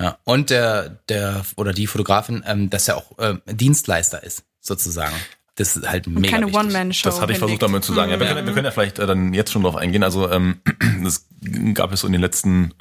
[0.00, 0.18] Ja.
[0.24, 5.14] Und der, der oder die Fotografin, ähm, dass er auch ähm, Dienstleister ist, sozusagen.
[5.56, 6.60] Das ist halt mega Keine wichtig.
[6.60, 7.08] One-Man-Show.
[7.10, 8.10] Das hatte ich versucht damit zu sagen.
[8.10, 10.02] Ja, wir, können, wir können ja vielleicht äh, dann jetzt schon drauf eingehen.
[10.02, 10.56] Also ähm,
[11.06, 11.26] es
[11.74, 12.72] gab es so in den letzten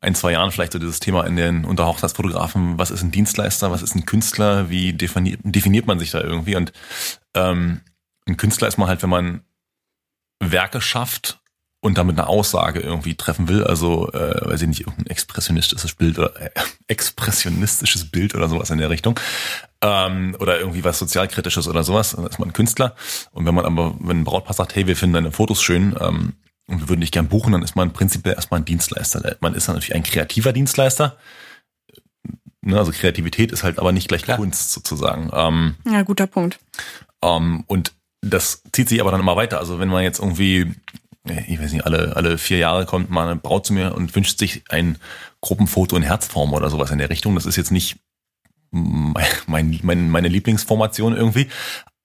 [0.00, 3.82] ein, zwei Jahren vielleicht so dieses Thema in den unter was ist ein Dienstleister, was
[3.82, 6.56] ist ein Künstler, wie definiert, definiert man sich da irgendwie?
[6.56, 6.72] Und
[7.34, 7.80] ähm,
[8.26, 9.42] ein Künstler ist man halt, wenn man
[10.40, 11.40] Werke schafft
[11.80, 16.18] und damit eine Aussage irgendwie treffen will, also äh, weiß ich nicht, irgendein expressionistisches Bild
[16.18, 16.50] oder äh,
[16.88, 19.18] expressionistisches Bild oder sowas in der Richtung
[19.82, 22.94] ähm, oder irgendwie was sozialkritisches oder sowas, dann ist man ein Künstler.
[23.32, 26.34] Und wenn man aber, wenn ein Brautpaar sagt, hey, wir finden deine Fotos schön ähm,
[26.68, 29.36] und wir würden dich gern buchen, dann ist man prinzipiell erstmal ein Dienstleister.
[29.40, 31.16] Man ist dann natürlich ein kreativer Dienstleister.
[32.60, 34.36] Ne, also Kreativität ist halt aber nicht gleich Klar.
[34.36, 35.30] Kunst sozusagen.
[35.32, 36.58] Ähm, Ja, guter Punkt.
[37.22, 39.58] ähm, und das zieht sich aber dann immer weiter.
[39.58, 40.74] Also wenn man jetzt irgendwie,
[41.28, 44.14] äh, ich weiß nicht, alle, alle vier Jahre kommt mal eine Braut zu mir und
[44.14, 44.98] wünscht sich ein
[45.40, 47.34] Gruppenfoto in Herzform oder sowas in der Richtung.
[47.36, 47.96] Das ist jetzt nicht
[48.70, 51.48] mein, mein, mein, meine Lieblingsformation irgendwie.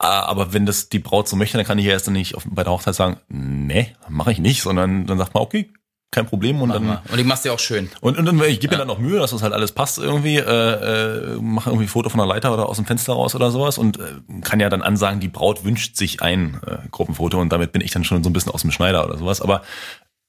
[0.01, 2.35] Äh, Aber wenn das die Braut so möchte, dann kann ich ja erst dann nicht
[2.35, 5.71] auf, bei der Hochzeit sagen, nee, mache ich nicht, sondern dann sagt man, okay,
[6.13, 7.01] kein Problem und Mach dann mal.
[7.11, 7.89] Und ich mach's dir auch schön.
[7.99, 10.37] und, und, und ich gebe mir dann noch Mühe, dass das halt alles passt irgendwie,
[10.37, 13.49] äh, äh, mache irgendwie ein Foto von der Leiter oder aus dem Fenster raus oder
[13.49, 17.51] sowas und äh, kann ja dann ansagen, die Braut wünscht sich ein äh, Gruppenfoto und
[17.51, 19.41] damit bin ich dann schon so ein bisschen aus dem Schneider oder sowas.
[19.41, 19.63] Aber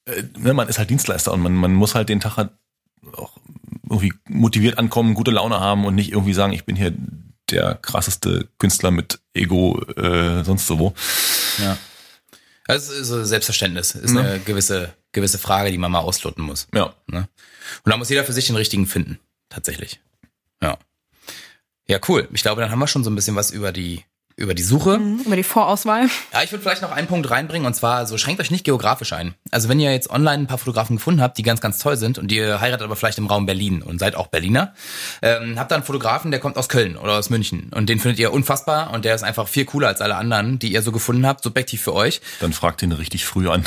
[0.06, 2.50] äh, ne, man ist halt Dienstleister und man, man muss halt den Tag halt
[3.14, 3.32] auch
[3.94, 6.92] irgendwie motiviert ankommen, gute Laune haben und nicht irgendwie sagen, ich bin hier
[7.50, 10.94] der krasseste Künstler mit Ego äh, sonst so wo.
[11.58, 11.76] Ja.
[12.74, 13.94] Ist so Selbstverständnis.
[13.94, 14.20] Ist Ne?
[14.20, 16.66] eine gewisse, gewisse Frage, die man mal ausloten muss.
[16.74, 16.94] Ja.
[17.06, 17.28] Ne?
[17.84, 19.18] Und da muss jeder für sich den richtigen finden.
[19.50, 20.00] Tatsächlich.
[20.62, 20.78] Ja.
[21.86, 22.28] Ja, cool.
[22.32, 24.04] Ich glaube, dann haben wir schon so ein bisschen was über die,
[24.36, 25.00] über die Suche.
[25.24, 26.08] Über die Vorauswahl.
[26.32, 29.12] Ja, ich würde vielleicht noch einen Punkt reinbringen und zwar, so schränkt euch nicht geografisch
[29.12, 29.34] ein.
[29.50, 32.18] Also wenn ihr jetzt online ein paar Fotografen gefunden habt, die ganz, ganz toll sind
[32.18, 34.74] und ihr heiratet aber vielleicht im Raum Berlin und seid auch Berliner,
[35.22, 38.18] ähm, habt da einen Fotografen, der kommt aus Köln oder aus München und den findet
[38.18, 41.26] ihr unfassbar und der ist einfach viel cooler als alle anderen, die ihr so gefunden
[41.26, 42.20] habt, subjektiv für euch.
[42.40, 43.64] Dann fragt ihn richtig früh an.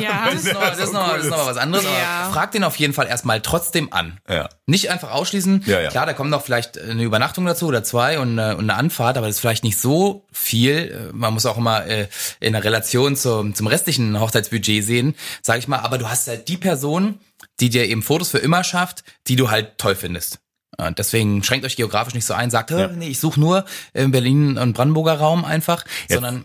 [0.00, 0.28] Ja.
[0.32, 1.90] Das ist noch, das ist noch, das ist noch was anderes, Ja.
[2.24, 4.18] aber fragt den auf jeden Fall erstmal trotzdem an.
[4.28, 4.48] Ja.
[4.66, 5.64] Nicht einfach ausschließen.
[5.66, 5.90] Ja, ja.
[5.90, 9.16] Klar, da kommt noch vielleicht eine Übernachtung dazu oder zwei und, äh, und eine Anfahrt,
[9.16, 11.08] aber das ist vielleicht nicht so viel.
[11.10, 12.08] Äh, Man muss auch immer äh,
[12.40, 15.78] in der Relation zum, zum restlichen Hochzeitsbudget sehen, sag ich mal.
[15.80, 17.18] Aber du hast halt die Person,
[17.60, 20.38] die dir eben Fotos für immer schafft, die du halt toll findest.
[20.78, 24.12] Und deswegen schränkt euch geografisch nicht so ein, sagt, "Hä, nee, ich suche nur im
[24.12, 26.44] Berlin- und Brandenburger Raum einfach, sondern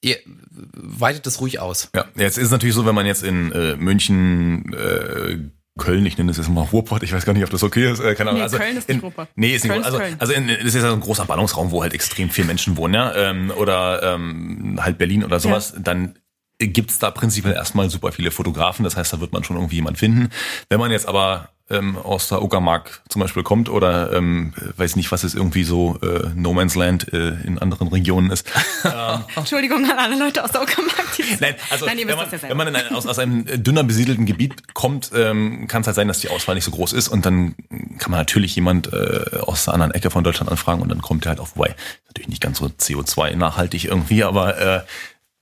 [0.00, 0.16] ihr
[0.54, 1.90] weitet das ruhig aus.
[1.94, 5.38] Ja, jetzt ist es natürlich so, wenn man jetzt in äh, München, äh,
[5.78, 8.00] Köln, ich nenne es jetzt mal Ruhrpott, ich weiß gar nicht, ob das okay ist,
[8.00, 8.40] äh, keine Ahnung.
[8.40, 9.28] Nee, also Köln ist in, nicht Ruhrpott.
[9.36, 10.06] Nee, ist nicht Köln Ruhrpott.
[10.06, 12.46] ist also, also in, das ist ja so ein großer Ballungsraum, wo halt extrem viele
[12.46, 16.18] Menschen wohnen, ja, ähm, oder ähm, halt Berlin oder sowas, dann
[16.58, 19.98] gibt's da prinzipiell erstmal super viele Fotografen, das heißt, da wird man schon irgendwie jemand
[19.98, 20.30] finden.
[20.68, 25.12] Wenn man jetzt aber ähm, aus der Uckermark zum Beispiel kommt oder ähm, weiß nicht,
[25.12, 28.46] was es irgendwie so äh, No Man's Land äh, in anderen Regionen ist,
[29.36, 31.04] Entschuldigung an alle Leute aus der Uckermark.
[31.16, 33.06] die- Nein, also Nein, ihr wenn, wisst man, das ja wenn man in ein, aus,
[33.06, 36.64] aus einem dünner besiedelten Gebiet kommt, ähm, kann es halt sein, dass die Auswahl nicht
[36.64, 37.54] so groß ist und dann
[37.98, 41.24] kann man natürlich jemand äh, aus der anderen Ecke von Deutschland anfragen und dann kommt
[41.24, 41.74] der halt auch vorbei.
[42.06, 44.80] Natürlich nicht ganz so CO2 nachhaltig irgendwie, aber äh,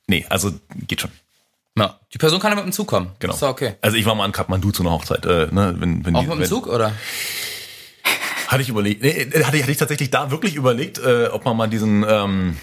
[0.08, 0.52] nee, also
[0.86, 1.10] geht schon.
[1.78, 3.12] Ja, die Person kann ja mit dem Zug kommen.
[3.18, 3.34] Genau.
[3.34, 3.74] Ist doch okay.
[3.82, 5.26] Also ich war mal in Kathmandu zu einer Hochzeit.
[5.26, 6.92] Äh, ne, wenn, wenn Auch die, mit dem wenn, Zug, oder?
[8.48, 11.44] Hatte ich überlegt, nee, äh, hatte ich, hatte ich tatsächlich da wirklich überlegt, äh, ob
[11.44, 12.56] man mal diesen, ähm,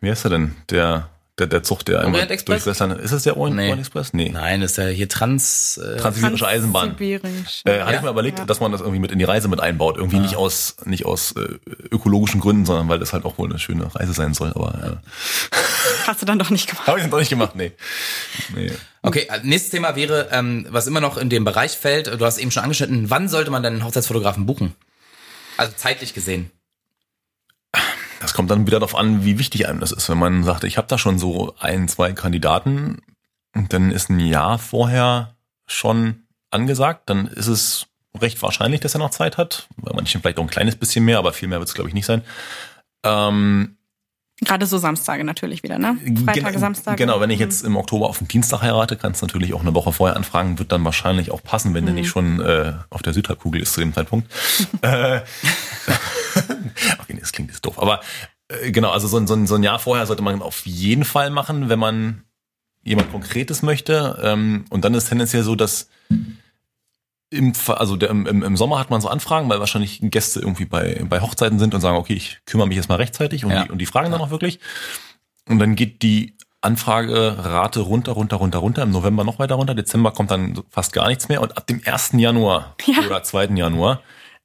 [0.00, 2.64] wie heißt er denn, der, der, der Zug, der einmal Orient Express?
[2.64, 3.62] durch Western, ist das der Orient, Nee.
[3.64, 4.12] Orient Express?
[4.12, 4.28] Nee.
[4.28, 5.78] Nein, das ist ja hier Trans...
[5.78, 6.88] Äh, Transsibirische Eisenbahn.
[6.96, 7.62] Transsibirisch.
[7.64, 7.96] Äh, hatte Ja?
[7.96, 9.96] ich mir überlegt, dass man das irgendwie mit in die Reise mit einbaut.
[9.96, 11.58] Irgendwie nicht aus nicht aus äh,
[11.90, 14.50] ökologischen Gründen, sondern weil das halt auch wohl eine schöne Reise sein soll.
[14.54, 15.56] Aber äh,
[16.06, 16.86] Hast du dann doch nicht gemacht.
[16.86, 17.56] habe ich dann doch nicht gemacht.
[17.56, 17.72] Nee.
[18.54, 18.70] nee.
[19.02, 22.38] Okay, äh, nächstes Thema wäre, ähm, was immer noch in dem Bereich fällt, du hast
[22.38, 24.74] eben schon angeschnitten, wann sollte man denn einen Hochzeitsfotografen buchen?
[25.56, 26.50] Also zeitlich gesehen.
[28.22, 30.08] Das kommt dann wieder darauf an, wie wichtig einem das ist.
[30.08, 33.02] Wenn man sagt, ich habe da schon so ein, zwei Kandidaten,
[33.52, 35.34] dann ist ein Jahr vorher
[35.66, 37.86] schon angesagt, dann ist es
[38.18, 39.68] recht wahrscheinlich, dass er noch Zeit hat.
[39.76, 41.94] Bei manchen vielleicht auch ein kleines bisschen mehr, aber viel mehr wird es, glaube ich,
[41.94, 42.22] nicht sein.
[43.02, 43.76] Ähm,
[44.44, 45.96] Gerade so Samstage natürlich wieder, ne?
[46.24, 46.96] Freitage, Gen- Samstage.
[46.96, 49.74] Genau, wenn ich jetzt im Oktober auf den Dienstag heirate, kannst du natürlich auch eine
[49.74, 53.12] Woche vorher anfragen, wird dann wahrscheinlich auch passen, wenn der nicht schon äh, auf der
[53.14, 54.30] Südhalbkugel ist zu dem Zeitpunkt.
[54.82, 55.20] äh,
[57.00, 58.00] okay, das klingt jetzt doof, aber
[58.48, 61.04] äh, genau, also so, ein- so, ein- so ein Jahr vorher sollte man auf jeden
[61.04, 62.22] Fall machen, wenn man
[62.82, 64.18] jemand Konkretes möchte.
[64.22, 65.88] Ähm, und dann ist tendenziell so, dass
[67.32, 71.02] im, also der, im, im Sommer hat man so Anfragen, weil wahrscheinlich Gäste irgendwie bei,
[71.08, 73.64] bei Hochzeiten sind und sagen, okay, ich kümmere mich jetzt mal rechtzeitig und, Ja.
[73.64, 74.60] die, und die fragen dann auch wirklich.
[75.48, 80.12] Und dann geht die Anfragerate runter, runter, runter, runter, im November noch weiter runter, Dezember
[80.12, 82.10] kommt dann fast gar nichts mehr und ab dem 1.
[82.14, 83.00] Januar Ja.
[83.06, 83.46] oder 2.
[83.56, 84.00] Januar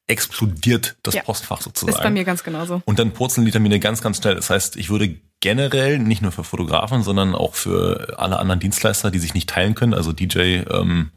[0.07, 1.21] explodiert das Ja.
[1.23, 1.95] Postfach sozusagen.
[1.95, 2.81] Ist bei mir ganz genauso.
[2.85, 4.35] Und dann purzeln die Termine ganz, ganz schnell.
[4.35, 9.11] Das heißt, ich würde generell nicht nur für Fotografen, sondern auch für alle anderen Dienstleister,
[9.11, 11.11] die sich nicht teilen können, also DJ, ähm,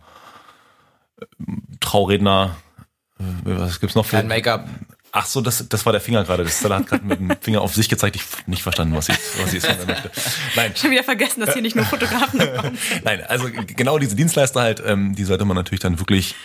[1.80, 2.56] Trauredner,
[3.18, 4.16] äh, was gibt's noch für?
[4.16, 4.68] Kein Make-up.
[5.12, 6.44] Ach so, das, das war der Finger gerade.
[6.44, 8.14] Das Stella hat gerade mit dem Finger auf sich gezeigt.
[8.14, 10.10] Ich hab nicht verstanden, was sie, was sie jetzt von möchte.
[10.54, 12.78] Nein, Schon wieder vergessen, dass hier nicht nur Fotografen kommen.
[13.04, 16.36] Nein, also genau diese Dienstleister halt, ähm, die sollte man natürlich dann wirklich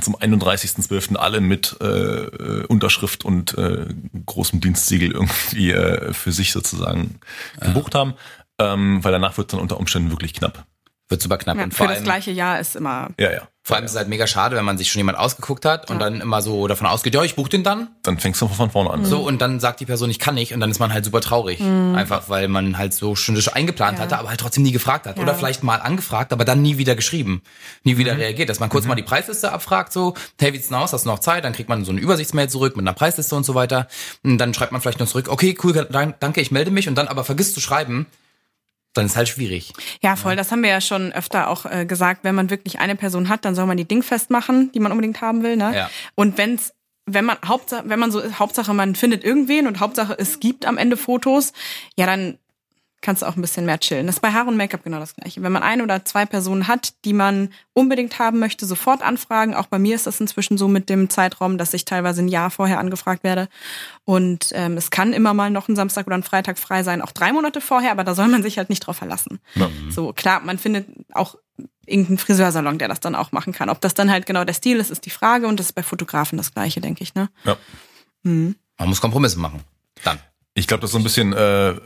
[0.00, 1.16] zum 31.12.
[1.16, 3.86] alle mit äh, Unterschrift und äh,
[4.24, 7.20] großem Dienstsiegel irgendwie äh, für sich sozusagen
[7.60, 8.14] gebucht haben,
[8.58, 10.66] ähm, weil danach wird es dann unter Umständen wirklich knapp.
[11.08, 11.56] Wird super knapp.
[11.56, 13.10] Ja, und für das gleiche Jahr ist immer.
[13.18, 13.48] Ja, ja.
[13.66, 15.96] Vor allem ist es halt mega schade, wenn man sich schon jemand ausgeguckt hat und
[15.98, 16.04] Ja.
[16.08, 17.88] dann immer so davon ausgeht, ja, ich buche den dann.
[18.04, 19.04] Dann fängst du von vorne an.
[19.04, 21.20] So, und dann sagt die Person, ich kann nicht, und dann ist man halt super
[21.20, 21.60] traurig.
[21.60, 24.04] Einfach, weil man halt so schon das eingeplant Ja.
[24.04, 25.16] hatte, aber halt trotzdem nie gefragt hat.
[25.16, 25.22] Ja.
[25.24, 27.42] Oder vielleicht mal angefragt, aber dann nie wieder geschrieben.
[27.82, 28.48] Nie wieder reagiert.
[28.50, 30.92] Dass man kurz mal die Preisliste abfragt, so, hey, wie sieht's denn aus?
[30.92, 31.44] Hast du noch Zeit?
[31.44, 33.88] Dann kriegt man so eine Übersichtsmail zurück mit einer Preisliste und so weiter.
[34.22, 36.88] Und dann schreibt man vielleicht noch zurück, okay, cool, dank- danke, ich melde mich.
[36.88, 38.06] Und dann aber vergisst zu schreiben,
[38.96, 39.72] dann ist halt schwierig.
[40.02, 40.36] Ja, voll.
[40.36, 42.24] Das haben wir ja schon öfter auch äh, gesagt.
[42.24, 45.20] Wenn man wirklich eine Person hat, dann soll man die dingfest machen, die man unbedingt
[45.20, 45.56] haben will.
[45.56, 45.74] Ne?
[45.74, 45.90] Ja.
[46.14, 46.72] Und wenn's
[47.08, 50.76] wenn man Hauptsache, wenn man so Hauptsache man findet irgendwen und Hauptsache es gibt am
[50.76, 51.52] Ende Fotos,
[51.96, 52.38] ja dann
[53.06, 54.06] kannst du auch ein bisschen mehr chillen.
[54.06, 55.40] Das ist bei Haare und Make-up genau das gleiche.
[55.40, 59.54] Wenn man eine oder zwei Personen hat, die man unbedingt haben möchte, sofort anfragen.
[59.54, 62.50] Auch bei mir ist das inzwischen so mit dem Zeitraum, dass ich teilweise ein Jahr
[62.50, 63.48] vorher angefragt werde.
[64.04, 67.12] Und ähm, es kann immer mal noch ein Samstag oder ein Freitag frei sein, auch
[67.12, 69.38] drei Monate vorher, aber da soll man sich halt nicht drauf verlassen.
[69.54, 69.70] Ja.
[69.88, 71.36] So, klar, man findet auch
[71.86, 73.70] irgendeinen Friseursalon, der das dann auch machen kann.
[73.70, 75.46] Ob das dann halt genau der Stil ist, ist die Frage.
[75.46, 77.28] Und das ist bei Fotografen das Gleiche, denke ich, ne?
[77.44, 77.56] Ja.
[78.24, 79.60] Man muss Kompromisse machen.
[80.02, 80.18] Dann.
[80.54, 81.76] Ich glaube, das ist so ein bisschen, äh,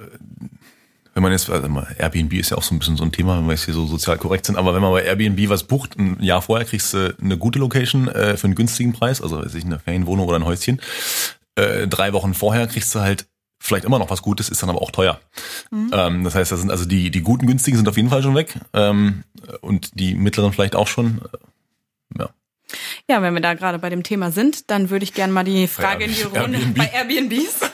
[1.15, 1.69] wenn man jetzt, also
[1.99, 3.87] Airbnb ist ja auch so ein bisschen so ein Thema, wenn wir jetzt hier so
[3.87, 7.15] sozial korrekt sind, aber wenn man bei Airbnb was bucht, ein Jahr vorher kriegst du
[7.21, 10.45] eine gute Location äh, für einen günstigen Preis, also weiß ich, eine Ferienwohnung oder ein
[10.45, 10.81] Häuschen.
[11.57, 13.27] Äh, drei Wochen vorher kriegst du halt
[13.59, 15.21] vielleicht immer noch was Gutes, ist dann aber auch teuer.
[15.73, 18.35] Ähm, das heißt, das sind also die, die guten, günstigen sind auf jeden Fall schon
[18.35, 19.25] weg ähm,
[19.61, 21.21] und die mittleren vielleicht auch schon.
[21.33, 22.31] Äh, Ja.
[23.09, 25.67] Ja, wenn wir da gerade bei dem Thema sind, dann würde ich gerne mal die
[25.67, 26.79] Frage in die Runde Airbnb.
[26.79, 27.61] bei Airbnbs.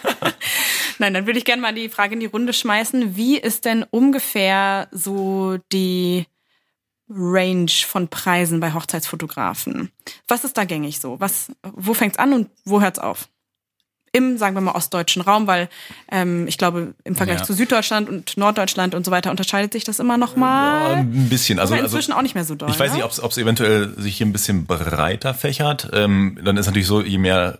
[0.98, 3.16] Nein, dann würde ich gerne mal die Frage in die Runde schmeißen.
[3.16, 6.26] Wie ist denn ungefähr so die
[7.08, 9.90] Range von Preisen bei Hochzeitsfotografen?
[10.28, 11.20] Was ist da gängig so?
[11.20, 13.28] Was, wo fängt's an und wo hört's auf?
[14.12, 15.68] Im, sagen wir mal, ostdeutschen Raum, weil
[16.10, 17.44] ähm, ich glaube, im Vergleich Ja.
[17.44, 20.94] zu Süddeutschland und Norddeutschland und so weiter unterscheidet sich das immer noch Ja, mal.
[20.96, 21.58] ein bisschen.
[21.58, 22.70] Also, aber also inzwischen auch nicht mehr so doll.
[22.70, 22.96] Ich weiß ne?
[23.04, 25.90] nicht, ob es eventuell sich hier ein bisschen breiter fächert.
[25.92, 27.58] Ähm, dann ist natürlich so, je mehr,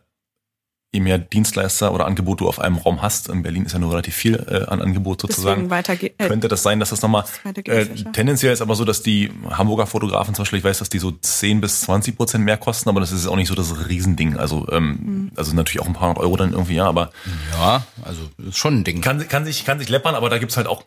[0.93, 3.91] je mehr Dienstleister oder Angebot du auf einem Raum hast, in Berlin ist ja nur
[3.91, 6.15] relativ viel äh, an Angebot Deswegen sozusagen, weitergeht.
[6.19, 7.25] Äh, könnte das sein, dass das nochmal,
[7.67, 10.99] äh, tendenziell ist aber so, dass die Hamburger Fotografen zum Beispiel, ich weiß, dass die
[10.99, 14.37] so 10 bis 20 Prozent mehr kosten, aber das ist auch nicht so das Riesending.
[14.37, 15.33] Also, ähm, Mhm.
[15.37, 17.11] also natürlich auch ein paar hundert Euro dann irgendwie, ja, aber
[17.53, 19.01] Ja, also ist schon ein Ding.
[19.03, 20.83] kann, kann sich, kann sich läppern, aber da gibt's halt auch,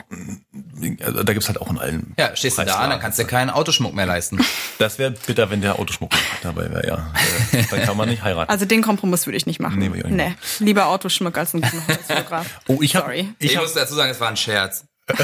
[0.82, 2.14] äh, da gibt's halt auch in allen.
[2.18, 2.90] ja, stehst du da, Preislagen.
[2.92, 4.40] dann kannst du keinen Autoschmuck mehr leisten.
[4.80, 7.12] Das wäre bitter, wenn der Autoschmuck dabei wäre, ja.
[7.52, 8.50] Äh, Dann kann man nicht heiraten.
[8.50, 9.78] Also den Kompromiss würde ich nicht machen.
[9.80, 10.36] Nee, auch nicht nee.
[10.60, 12.60] Lieber Autoschmuck als ein guter Holzfotograf.
[12.68, 13.30] Oh, ich habe Sorry.
[13.40, 14.86] Ich, ich hab, muss dazu sagen, es war ein Scherz.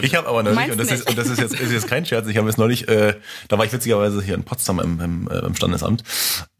[0.00, 1.00] ich hab aber neulich, und das nicht.
[1.00, 3.14] ist, und das ist jetzt, ist jetzt kein Scherz, ich habe jetzt neulich, äh,
[3.48, 6.04] da war ich witzigerweise hier in Potsdam im, im, äh, im Standesamt,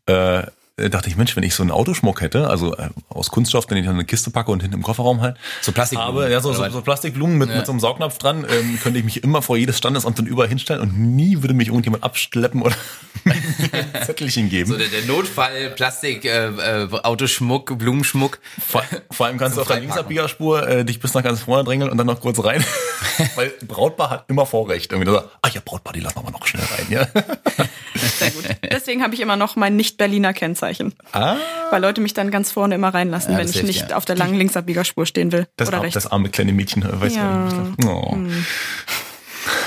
[0.06, 0.42] äh,
[0.90, 3.84] dachte ich, Mensch, wenn ich so einen Autoschmuck hätte, also äh, aus Kunststoff, den ich
[3.84, 6.52] dann in eine Kiste packe und hinten im Kofferraum halt, So Plastikblumen, aber ja, so,
[6.52, 9.56] so, so Plastikblumen mit, mit so einem Saugnapf dran, ähm, könnte ich mich immer vor
[9.56, 12.74] jedes Standesamt und überall hinstellen und nie würde mich irgendjemand abschleppen oder
[13.24, 14.70] ein Zettelchen geben.
[14.70, 18.38] So der, der Notfall, Plastik, äh, äh, Autoschmuck, Blumenschmuck.
[18.66, 19.80] Vor, vor allem kannst du auf der.
[19.80, 22.64] Linksabbiegerspur äh, dich bis nach ganz vorne drängeln und dann noch kurz rein.
[23.34, 24.92] Weil Brautpaar hat immer Vorrecht.
[24.92, 26.86] Irgendwie so, ach ja, Brautpaar, die lassen wir mal noch schnell rein.
[26.88, 27.06] Ja?
[27.94, 28.44] Sehr gut.
[28.70, 30.71] Deswegen habe ich immer noch mein Nicht-Berliner Kennzeichen.
[31.12, 31.36] Ah,
[31.70, 33.96] Weil Leute mich dann ganz vorne immer reinlassen, Ja, wenn ich nicht ja.
[33.96, 35.46] auf der langen Linksabbiegerspur stehen will.
[35.56, 35.94] das, oder rechts.
[35.94, 37.44] das arme kleine Mädchen, äh, weiß Ja.
[37.44, 37.86] nicht.
[37.86, 38.16] Oh.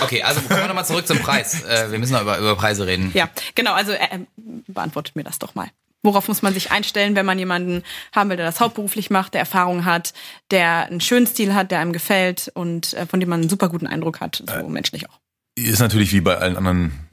[0.01, 1.63] Okay, also kommen wir nochmal zurück zum Preis.
[1.63, 3.11] Äh, wir müssen noch über, über Preise reden.
[3.13, 3.73] Ja, genau.
[3.73, 4.19] Also äh,
[4.67, 5.67] beantwortet mir das doch mal.
[6.03, 7.81] Worauf muss man sich einstellen, wenn man jemanden
[8.13, 10.13] haben will, der das hauptberuflich macht, der Erfahrung hat,
[10.51, 13.69] der einen schönen Stil hat, der einem gefällt und äh, von dem man einen super
[13.69, 15.19] guten Eindruck hat, so äh, menschlich auch.
[15.55, 17.04] Ist natürlich wie bei allen anderen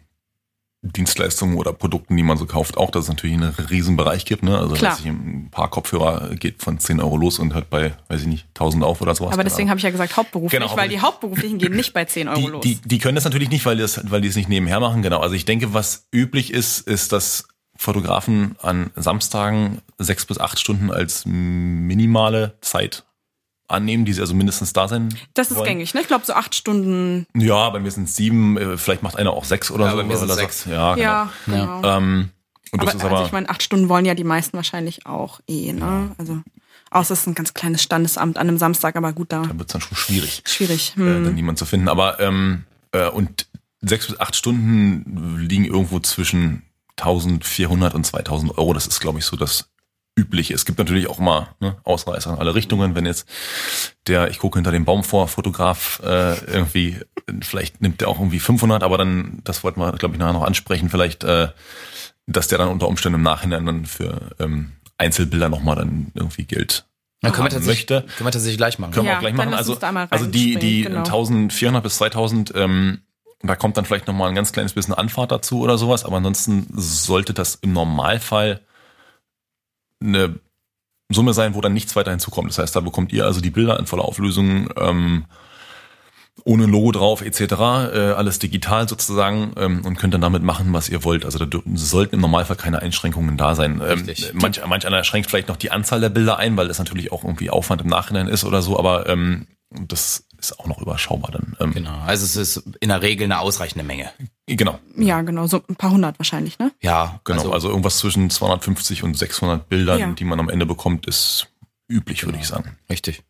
[0.85, 4.43] Dienstleistungen oder Produkten, die man so kauft, auch, dass es natürlich einen riesen Bereich gibt.
[4.43, 4.59] Ne?
[4.59, 4.93] Also Klar.
[4.93, 8.27] Weiß ich, ein paar Kopfhörer geht von 10 Euro los und hört bei, weiß ich
[8.27, 9.33] nicht, 1000 auf oder sowas.
[9.33, 12.27] Aber deswegen habe ich ja gesagt hauptberuflich, Genau, weil die hauptberuflichen gehen nicht bei 10
[12.27, 12.61] Euro die, los.
[12.63, 15.03] Die, die können das natürlich nicht, weil die, das, weil die es nicht nebenher machen.
[15.03, 15.21] Genau.
[15.21, 20.91] Also ich denke, was üblich ist, ist, dass Fotografen an Samstagen sechs bis acht Stunden
[20.91, 23.05] als minimale Zeit
[23.73, 25.67] annehmen, die sie also mindestens da sein Das ist wollen.
[25.69, 26.01] gängig, ne?
[26.01, 27.27] Ich glaube so acht Stunden.
[27.35, 29.97] Ja, bei mir sind es sieben, äh, vielleicht macht einer auch sechs oder Ja, so.
[29.99, 30.65] bei mir sind oder sechs.
[30.67, 31.05] Ja, genau.
[31.07, 31.83] Ja, genau.
[31.85, 32.31] Ähm,
[32.73, 35.05] und aber, das ist aber, also ich meine, acht Stunden wollen ja die meisten wahrscheinlich
[35.07, 36.13] auch eh, ne?
[36.19, 36.41] Also
[36.91, 39.69] außer es ist ein ganz kleines Standesamt an einem Samstag, aber gut, da dann wird
[39.69, 40.93] es dann schon schwierig, schwierig.
[40.97, 41.25] äh, Hm.
[41.25, 41.89] dann niemand zu finden.
[41.89, 43.47] Aber ähm, äh, und
[43.81, 46.63] sechs bis acht Stunden liegen irgendwo zwischen
[46.99, 48.73] 1400 und 2000 Euro.
[48.75, 49.69] Das ist, glaube ich, so das
[50.15, 50.53] Übliche.
[50.55, 52.95] Es gibt natürlich auch mal ne, Ausreißer in alle Richtungen.
[52.95, 53.27] Wenn jetzt
[54.07, 56.99] der, ich gucke hinter dem Baum vor, Fotograf äh, irgendwie,
[57.41, 60.45] vielleicht nimmt der auch irgendwie 500, aber dann, das wollten wir, glaube ich, nachher noch
[60.45, 61.49] ansprechen, vielleicht, äh,
[62.27, 66.87] dass der dann unter Umständen im Nachhinein dann für ähm, Einzelbilder nochmal dann irgendwie Geld
[67.23, 68.07] Dann können wir, tatsächlich, möchte.
[68.17, 68.93] können wir tatsächlich gleich machen.
[68.93, 69.55] Können wir Ja, auch gleich machen.
[69.55, 70.99] Also, also die, die genau.
[70.99, 73.01] 1400 bis 2000, ähm,
[73.43, 76.67] da kommt dann vielleicht nochmal ein ganz kleines bisschen Anfahrt dazu oder sowas, aber ansonsten
[76.75, 78.61] sollte das im Normalfall
[80.03, 80.41] eine
[81.11, 82.51] Summe sein, wo dann nichts weiter hinzukommt.
[82.51, 85.25] Das heißt, da bekommt ihr also die Bilder in voller Auflösung, ähm,
[86.45, 90.89] ohne Logo drauf etc., äh, alles digital sozusagen ähm, und könnt dann damit machen, was
[90.89, 91.25] ihr wollt.
[91.25, 93.83] Also da sollten im Normalfall keine Einschränkungen da sein.
[93.87, 97.13] Ähm, manch, manch einer schränkt vielleicht noch die Anzahl der Bilder ein, weil das natürlich
[97.13, 101.31] auch irgendwie Aufwand im Nachhinein ist oder so, aber ähm, das ist auch noch überschaubar
[101.31, 101.57] dann.
[101.61, 101.97] Ähm, Genau.
[102.05, 104.11] Also es ist in der Regel eine ausreichende Menge.
[104.47, 106.73] Genau, Ja, genau, so ein paar hundert wahrscheinlich, ne?
[106.83, 107.51] Ja, genau.
[107.53, 110.07] Also, irgendwas zwischen 250 und 600 Bildern, Ja.
[110.13, 111.47] die man am Ende bekommt, ist
[111.89, 112.77] üblich, würde ich sagen.
[112.91, 113.23] Richtig.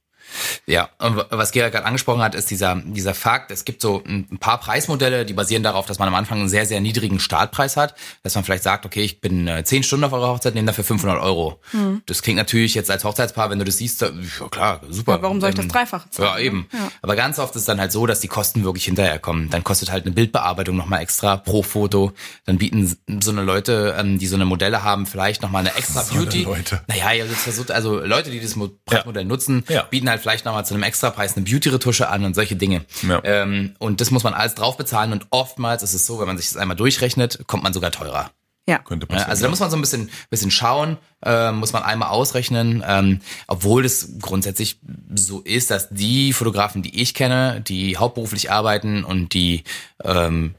[0.66, 4.38] Ja, und was Gerhard gerade angesprochen hat, ist dieser, dieser Fakt, es gibt so ein
[4.38, 7.94] paar Preismodelle, die basieren darauf, dass man am Anfang einen sehr, sehr niedrigen Startpreis hat,
[8.22, 10.84] dass man vielleicht sagt, okay, ich bin äh, 10 Stunden auf eurer Hochzeit, nehme dafür
[10.84, 11.60] 500 Euro.
[12.06, 14.10] Das klingt natürlich jetzt als Hochzeitspaar, wenn du das siehst, ja
[14.50, 15.16] klar, super.
[15.16, 16.68] Ja, warum soll ich das Ähm, Dreifache zahlen, Ja, eben.
[16.72, 16.78] ne?
[16.78, 16.92] Ja.
[17.02, 19.50] Aber ganz oft ist dann halt so, dass die Kosten wirklich hinterher kommen.
[19.50, 22.12] Dann kostet halt eine Bildbearbeitung nochmal extra pro Foto.
[22.46, 26.02] Dann bieten so eine Leute, ähm, die so eine Modelle haben, vielleicht nochmal eine extra
[26.02, 26.44] So eine Beauty.
[26.44, 26.82] Leute.
[26.88, 29.82] Naja, versucht, also Leute, die das Mo- Preismodell nutzen, Ja.
[29.82, 32.84] bieten halt vielleicht nochmal zu einem Extrapreis eine Beauty-Retusche an und solche Dinge.
[33.06, 33.20] Ja.
[33.24, 36.38] Ähm, und das muss man alles drauf bezahlen und oftmals ist es so, wenn man
[36.38, 38.30] sich das einmal durchrechnet, kommt man sogar teurer.
[38.66, 38.78] Ja.
[38.78, 39.28] Könnte passieren.
[39.28, 43.20] also da muss man so ein bisschen, bisschen schauen, äh, muss man einmal ausrechnen, ähm,
[43.48, 44.78] obwohl es grundsätzlich
[45.12, 49.64] so ist, dass die Fotografen, die ich kenne, die hauptberuflich arbeiten und die
[50.04, 50.54] ähm,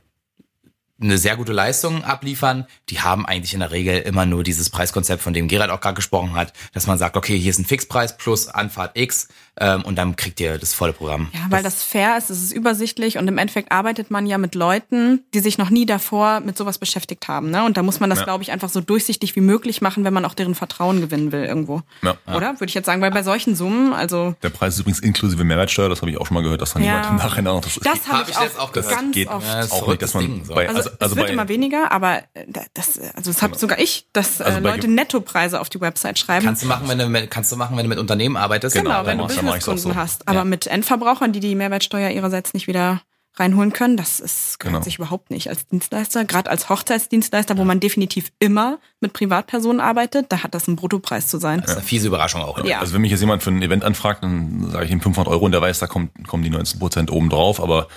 [1.04, 5.22] eine sehr gute Leistung abliefern, die haben eigentlich in der Regel immer nur dieses Preiskonzept,
[5.22, 8.18] von dem Gerald auch gerade gesprochen hat, dass man sagt, okay, hier ist ein Fixpreis
[8.18, 11.30] plus Anfahrt X und dann kriegt ihr das volle Programm.
[11.34, 14.56] Ja, weil das fair ist, es ist übersichtlich und im Endeffekt arbeitet man ja mit
[14.56, 17.52] Leuten, die sich noch nie davor mit sowas beschäftigt haben.
[17.52, 17.64] Ne?
[17.64, 18.26] Und da muss man das, Ja.
[18.26, 21.44] glaube ich, einfach so durchsichtig wie möglich machen, wenn man auch deren Vertrauen gewinnen will
[21.44, 21.82] irgendwo.
[22.02, 22.16] Ja.
[22.28, 22.54] Oder?
[22.60, 25.90] Würde ich jetzt sagen, weil bei solchen Summen, also Der Preis ist übrigens inklusive Mehrwertsteuer,
[25.90, 26.90] das habe ich auch schon mal gehört, dass dann Ja.
[26.96, 28.92] jemand im Nachhinein auch das, das habe hab ich jetzt auch, auch gehört.
[28.92, 29.48] das geht oft.
[29.48, 30.56] Ja, das ist auch nicht, dass man Ding, so.
[30.56, 33.56] bei, Also, also, also es wird bei, immer weniger, aber äh, das, also das habe
[33.58, 36.46] sogar ich, dass äh, Also bei- Leute Nettopreise auf die Website schreiben.
[36.46, 38.76] Kannst du machen, wenn du mit, kannst du machen, wenn du mit Unternehmen arbeitest.
[38.76, 39.96] genau, dann wenn du Businesskunden so.
[39.96, 40.28] hast.
[40.28, 40.46] Aber Ja.
[40.46, 43.02] mit Endverbrauchern, die die Mehrwertsteuer ihrerseits nicht wieder
[43.36, 44.82] reinholen können, das ist, Genau.
[44.84, 46.24] sich überhaupt nicht als Dienstleister.
[46.24, 51.28] Gerade als Hochzeitsdienstleister, wo man definitiv immer mit Privatpersonen arbeitet, da hat das ein Bruttopreis
[51.28, 51.62] zu sein.
[51.62, 52.64] Das ist eine fiese Überraschung auch.
[52.64, 52.80] Ja.
[52.80, 55.46] Also wenn mich jetzt jemand für ein Event anfragt, dann sage ich ihm 500 Euro
[55.46, 57.88] und der weiß, da kommt, kommen die 19 Prozent oben drauf, aber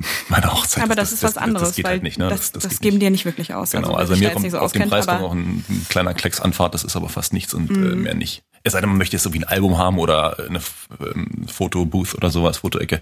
[0.28, 2.28] meine Hochzeit, Aber das, ist was anderes, das geht halt nicht, ne?
[2.28, 3.02] das, das, geht geben nicht.
[3.02, 3.70] dir nicht wirklich aus.
[3.72, 6.40] Genau, also sich mir kommt so auf den Preis kommt auch ein, ein kleiner Klecks
[6.40, 7.92] Anfahrt, das ist aber fast nichts und Mhm.
[7.92, 8.42] äh, mehr nicht.
[8.64, 10.60] Es sei denn, man möchte jetzt so wie ein Album haben oder eine
[11.00, 13.00] ähm, Fotobooth oder sowas, Fotoecke.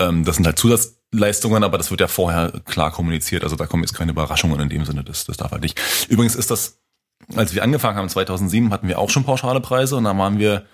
[0.00, 3.44] Ähm, das sind halt Zusatzleistungen, aber das wird ja vorher klar kommuniziert.
[3.44, 5.78] Also da kommen jetzt keine Überraschungen in dem Sinne, das, das darf halt nicht.
[6.08, 6.78] Übrigens ist das,
[7.36, 10.64] als wir angefangen haben 2007, hatten wir auch schon pauschale Preise und da waren wir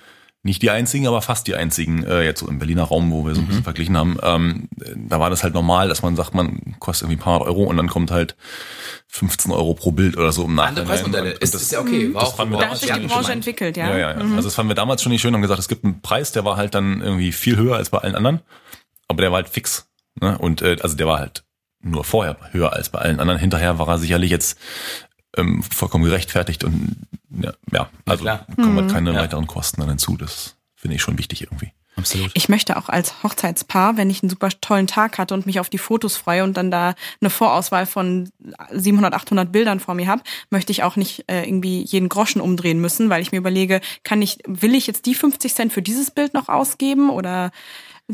[0.44, 3.34] nicht die einzigen, aber fast die einzigen, äh, jetzt so im Berliner Raum, wo wir
[3.34, 4.18] so ein bisschen verglichen haben.
[4.22, 7.64] Ähm, da war das halt normal, dass man sagt, man kostet irgendwie ein paar Euro
[7.64, 8.36] und dann kommt halt
[9.08, 10.86] 15 Euro pro Bild oder so im Andere Nachhinein.
[10.86, 11.24] Preismodelle.
[11.30, 12.12] Und- und Ist, das- ist ja okay.
[12.14, 13.88] War das auch fanden wir Da damals hat sich die schon Branche entwickelt, ja.
[13.90, 14.16] Ja, ja, ja.
[14.36, 16.32] Also das fanden wir damals schon nicht schön und haben gesagt, es gibt einen Preis,
[16.32, 18.40] der war halt dann irgendwie viel höher als bei allen anderen,
[19.08, 19.88] aber der war halt fix.
[20.20, 20.36] Ne?
[20.38, 21.44] Und äh, also der war halt
[21.80, 23.38] nur vorher höher als bei allen anderen.
[23.38, 24.58] Hinterher war er sicherlich jetzt
[25.36, 26.96] ähm, vollkommen gerechtfertigt und
[27.30, 28.46] ja, ja also klar.
[28.56, 28.78] kommen Mhm.
[28.80, 29.20] halt keine Ja.
[29.20, 30.16] weiteren Kosten dann hinzu.
[30.16, 31.72] Das finde ich schon wichtig irgendwie.
[31.96, 32.32] Absolut.
[32.34, 35.70] Ich möchte auch als Hochzeitspaar, wenn ich einen super tollen Tag hatte und mich auf
[35.70, 38.30] die Fotos freue und dann da eine Vorauswahl von
[38.72, 42.80] 700, 800 Bildern vor mir habe, möchte ich auch nicht äh, irgendwie jeden Groschen umdrehen
[42.80, 46.10] müssen, weil ich mir überlege, kann ich, will ich jetzt die 50 Cent für dieses
[46.10, 47.52] Bild noch ausgeben oder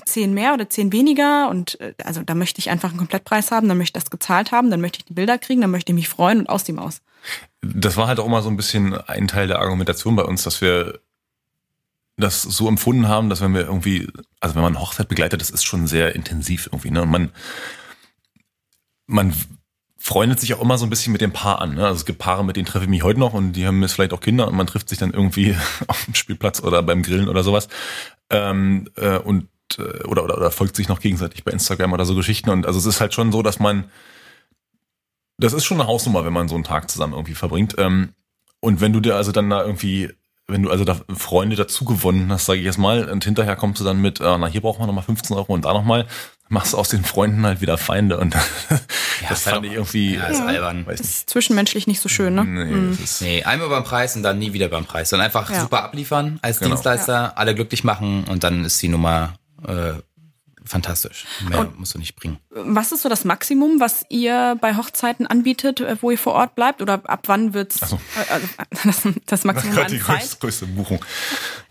[0.04, 3.66] zehn mehr oder zehn weniger und äh, also da möchte ich einfach einen Komplettpreis haben,
[3.66, 5.96] dann möchte ich das gezahlt haben, dann möchte ich die Bilder kriegen, dann möchte ich
[5.96, 7.00] mich freuen und aus dem aus.
[7.62, 10.60] Das war halt auch immer so ein bisschen ein Teil der Argumentation bei uns, dass
[10.60, 11.00] wir
[12.16, 14.08] das so empfunden haben, dass wenn wir irgendwie,
[14.40, 17.02] also wenn man Hochzeit begleitet, das ist schon sehr intensiv irgendwie, ne?
[17.02, 17.30] Und man,
[19.06, 19.34] man
[20.00, 21.74] freundet sich auch immer so ein bisschen mit dem Paar an.
[21.74, 21.86] Ne?
[21.86, 23.92] Also es gibt Paare, mit denen treffe ich mich heute noch und die haben jetzt
[23.92, 25.54] vielleicht auch Kinder und man trifft sich dann irgendwie
[25.86, 27.68] auf dem Spielplatz oder beim Grillen oder sowas.
[28.30, 29.48] Ähm, äh, und
[29.78, 32.48] äh, oder, oder, oder folgt sich noch gegenseitig bei Instagram oder so Geschichten.
[32.48, 33.84] Und also es ist halt schon so, dass man,
[35.41, 37.74] das ist schon eine Hausnummer, wenn man so einen Tag zusammen irgendwie verbringt.
[37.78, 38.11] Ähm,
[38.61, 40.11] und wenn du dir also dann da irgendwie
[40.49, 43.80] wenn du also da Freunde dazu gewonnen hast, sage ich jetzt mal, und hinterher kommst
[43.80, 46.09] du dann mit, äh, na hier brauchen wir nochmal 15 Euro und da nochmal,
[46.49, 48.34] machst du aus den Freunden halt wieder Feinde und
[49.28, 50.86] das fand ich irgendwie Ja, ist albern.
[50.86, 51.16] weiß Das nicht.
[51.18, 52.45] ist zwischenmenschlich nicht so schön, ne?
[52.45, 55.11] Nee, ist, Nee, einmal beim Preis und dann nie wieder beim Preis.
[55.11, 55.61] Dann einfach Ja.
[55.61, 56.70] super abliefern als Genau.
[56.72, 59.34] Dienstleister, alle glücklich machen und dann ist die Nummer
[59.68, 59.93] äh,
[60.64, 61.26] fantastisch.
[61.48, 62.38] Mehr musst du nicht bringen.
[62.50, 66.54] Was ist so das Maximum, was ihr bei Hochzeiten anbietet, äh, wo ihr vor Ort
[66.54, 66.82] bleibt?
[66.82, 67.96] Oder ab wann wird's so.
[67.96, 68.46] äh, also,
[68.84, 70.20] das, das Maximum gerade an die Zeit?
[70.20, 71.04] größte, größte Buchung.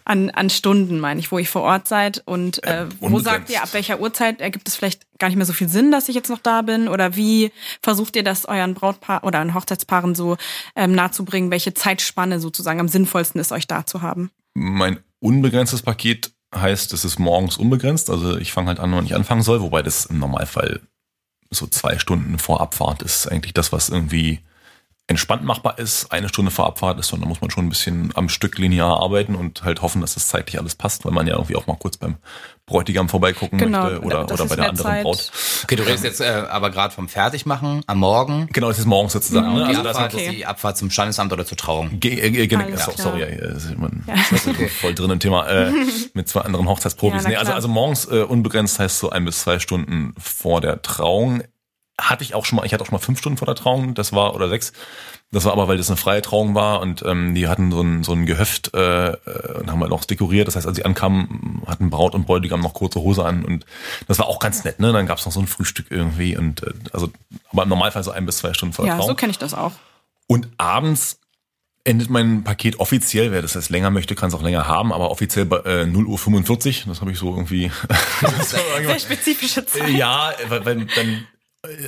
[0.06, 2.24] An, an Stunden, meine ich, wo ihr vor Ort seid.
[2.26, 3.26] Und äh, wo unbegrenzt.
[3.26, 6.10] sagt ihr, ab welcher Uhrzeit ergibt es vielleicht gar nicht mehr so viel Sinn, dass
[6.10, 6.88] ich jetzt noch da bin?
[6.88, 10.38] Oder wie versucht ihr das euren Brautpaar oder euren Hochzeitspaaren so
[10.76, 14.32] ähm, nahezubringen, welche Zeitspanne sozusagen am sinnvollsten ist, euch da zu haben?
[14.56, 18.10] Mein unbegrenztes Paket heißt, es ist morgens unbegrenzt.
[18.10, 20.82] Also ich fange halt an, wann ich anfangen soll, wobei das im Normalfall
[21.52, 24.40] so zwei Stunden vor Abfahrt ist eigentlich das, was irgendwie
[25.10, 26.12] entspannt machbar ist.
[26.12, 29.02] Eine Stunde vor Abfahrt ist, und da muss man schon ein bisschen am Stück linear
[29.02, 31.76] arbeiten und halt hoffen, dass das zeitlich alles passt, weil man ja irgendwie auch mal
[31.78, 32.18] kurz beim
[32.68, 35.04] Bräutigam vorbeigucken Genau, möchte oder, oder bei der anderen Zeit.
[35.04, 35.32] Braut.
[35.64, 38.48] Okay, du redest jetzt äh, aber gerade vom Fertigmachen am Morgen.
[38.54, 39.50] Genau, das ist morgens sozusagen.
[39.50, 39.56] Mhm.
[39.56, 39.64] Ne?
[39.64, 40.36] die, Also das Abfahrt, ist okay.
[40.36, 42.00] die Abfahrt zum Standesamt oder zur Trauung.
[42.00, 43.08] Ge äh, ge Alles so, klar.
[43.08, 45.72] sorry, äh, ist man ist voll drin im Thema äh,
[46.14, 47.24] mit zwei anderen Hochzeitsprofis.
[47.24, 50.84] Ja, nee, also, also morgens äh, unbegrenzt heißt so ein bis zwei Stunden vor der
[50.84, 51.42] Trauung.
[52.02, 53.94] Hatte ich auch schon mal, ich hatte auch schon mal fünf Stunden vor der Trauung,
[53.94, 54.74] das war, oder sechs.
[55.32, 58.04] Das war aber, weil das eine freie Trauung war und ähm, die hatten so ein,
[58.04, 60.48] so ein Gehöft äh, äh, und haben halt auch dekoriert.
[60.48, 63.64] Das heißt, als sie ankamen, hatten Braut und Bräutigam noch kurze Hose an und
[64.08, 64.92] das war auch ganz nett, ne?
[64.92, 67.12] Dann gab's noch so ein Frühstück irgendwie und äh, also,
[67.52, 69.10] aber im Normalfall so ein bis zwei Stunden vor der Ja, Trauung.
[69.10, 69.74] so kenne ich das auch.
[70.26, 71.20] Und abends
[71.84, 75.12] endet mein Paket offiziell, wer das jetzt länger möchte, kann es auch länger haben, aber
[75.12, 77.72] offiziell bei äh, 0 Uhr 45, das habe ich so irgendwie.
[78.42, 79.90] Sehr spezifische Zeit.
[79.90, 81.28] ja, weil, weil dann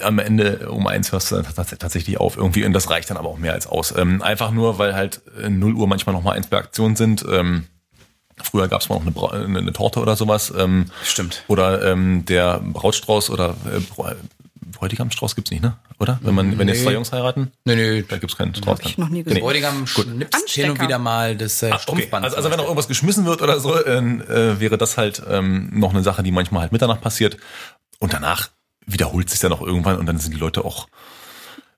[0.01, 3.17] am Ende um eins hörst du dann tats- tatsächlich auf irgendwie und das reicht dann
[3.17, 3.93] aber auch mehr als aus.
[3.97, 7.26] Ähm, einfach nur, weil halt äh, 0 Uhr manchmal noch mal eins bei Aktion sind.
[7.32, 7.65] Ähm,
[8.43, 10.53] früher gab es mal noch eine, Bra eine, eine Torte oder sowas.
[10.57, 11.43] Ähm, Stimmt.
[11.47, 14.15] Oder ähm, der Brautstrauß oder äh, Bräu-
[14.74, 15.78] Bräutigamstrauß gibt's nicht, ne?
[15.99, 16.19] Oder?
[16.24, 16.84] Wenn man, wenn jetzt Nee.
[16.86, 18.03] zwei Jungs heiraten, Nö, nö.
[18.07, 18.80] da gibt's keinen Strauß.
[18.80, 19.36] Hab ich noch nie gesehen.
[19.38, 19.41] Nee.
[19.41, 21.82] Bräutigam schnipst hin und wieder mal das äh, Ah, okay.
[21.84, 22.26] Strumpfband.
[22.26, 25.69] Also, also wenn noch irgendwas geschmissen wird oder so, äh, äh, wäre das halt ähm,
[25.80, 27.38] noch eine Sache, die manchmal halt Mitternacht passiert.
[27.99, 28.49] Und danach
[28.86, 30.88] wiederholt sich dann auch irgendwann und dann sind die Leute auch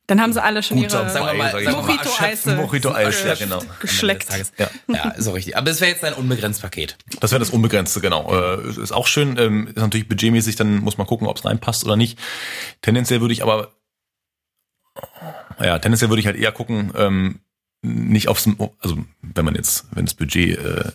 [0.07, 3.61] Dann haben sie alle schon gut ihre sagen wir mal, Mojito-Eise Mojito-Eis, ja genau.
[3.79, 4.29] geschleckt.
[4.29, 4.51] Tages.
[4.57, 5.55] Ja, so richtig.
[5.55, 6.97] Aber es wäre jetzt ein unbegrenzt Paket.
[7.19, 8.33] Das wäre das Unbegrenzte, genau.
[8.33, 11.85] Äh, ist auch schön, ähm, ist natürlich budgetmäßig, dann muss man gucken, ob es reinpasst
[11.85, 12.19] oder nicht.
[12.81, 13.73] Tendenziell würde ich aber,
[15.59, 17.39] ja, tendenziell würde ich halt eher gucken, ähm,
[17.83, 20.91] nicht aufs, also wenn man jetzt, wenn das Budget äh, äh,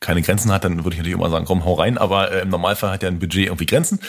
[0.00, 2.48] keine Grenzen hat, dann würde ich natürlich immer sagen, komm, hau rein, aber äh, im
[2.48, 4.00] Normalfall hat ja ein Budget irgendwie Grenzen.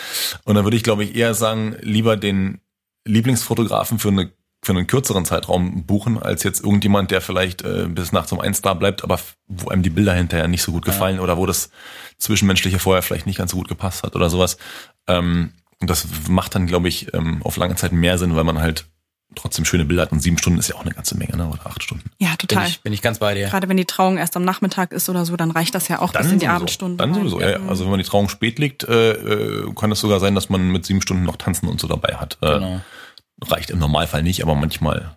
[0.43, 2.60] Und dann würde ich, glaube ich, eher sagen, lieber den
[3.06, 4.32] Lieblingsfotografen für eine
[4.64, 8.62] für einen kürzeren Zeitraum buchen, als jetzt irgendjemand, der vielleicht äh, bis nachts um eins
[8.62, 11.72] da bleibt, aber wo einem die Bilder hinterher nicht so gut gefallen oder wo das
[12.20, 14.58] Zwischenmenschliche vorher vielleicht nicht ganz so gut gepasst hat oder sowas.
[15.08, 18.60] Ähm, und das macht dann, glaube ich, ähm, auf lange Zeit mehr Sinn, weil man
[18.60, 18.86] halt
[19.36, 20.12] trotzdem schöne Bilder hat.
[20.12, 21.48] Und sieben Stunden ist ja auch eine ganze Menge, ne?
[21.48, 22.10] oder acht Stunden.
[22.20, 22.68] Ja, Bin total.
[22.68, 23.48] ich, bin ich ganz bei dir.
[23.48, 26.12] Gerade wenn die Trauung erst am Nachmittag ist oder so, dann reicht das ja auch
[26.14, 26.56] bis in die sowieso.
[26.56, 26.98] Abendstunden.
[26.98, 27.20] Dann rein.
[27.20, 27.60] sowieso, ja, ja.
[27.68, 30.70] Also wenn man die Trauung spät legt, äh, äh, kann es sogar sein, dass man
[30.72, 32.38] mit sieben Stunden noch Tanzen und so dabei hat.
[32.42, 32.82] Äh, Genau.
[33.44, 35.16] Reicht im Normalfall nicht, aber manchmal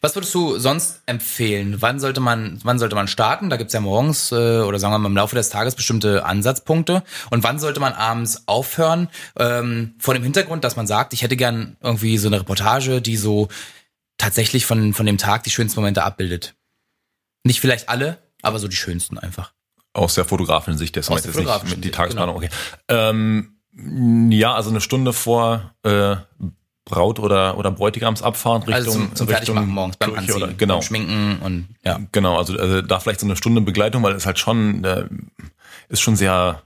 [0.00, 1.80] Was würdest du sonst empfehlen?
[1.80, 3.50] Wann sollte man, wann sollte man starten?
[3.50, 7.02] Da gibt's ja morgens äh, oder sagen wir mal im Laufe des Tages bestimmte Ansatzpunkte.
[7.30, 9.08] Und wann sollte man abends aufhören?
[9.38, 13.16] Ähm, vor dem Hintergrund, dass man sagt, ich hätte gern irgendwie so eine Reportage, die
[13.16, 13.48] so
[14.18, 16.54] tatsächlich von, von dem Tag die schönsten Momente abbildet.
[17.44, 19.52] Nicht vielleicht alle, aber so die schönsten einfach.
[19.92, 22.50] Aus der Fotografin-Sicht, das Aus meint jetzt nicht fotografischen mit die Sicht, Tagesplanung, okay.
[22.88, 23.56] Ähm,
[24.30, 26.16] ja, also eine Stunde vor äh,
[26.86, 30.80] Braut- oder, oder Bräutigamsabfahrt Richtung, Also zum, zum Richtung Fertigmachen morgens beim Anziehen, Oder, genau,
[30.80, 32.00] Schminken und ja.
[32.12, 32.38] genau.
[32.38, 35.04] Also, also da vielleicht so eine Stunde Begleitung, weil es halt schon, äh,
[35.88, 36.62] ist schon sehr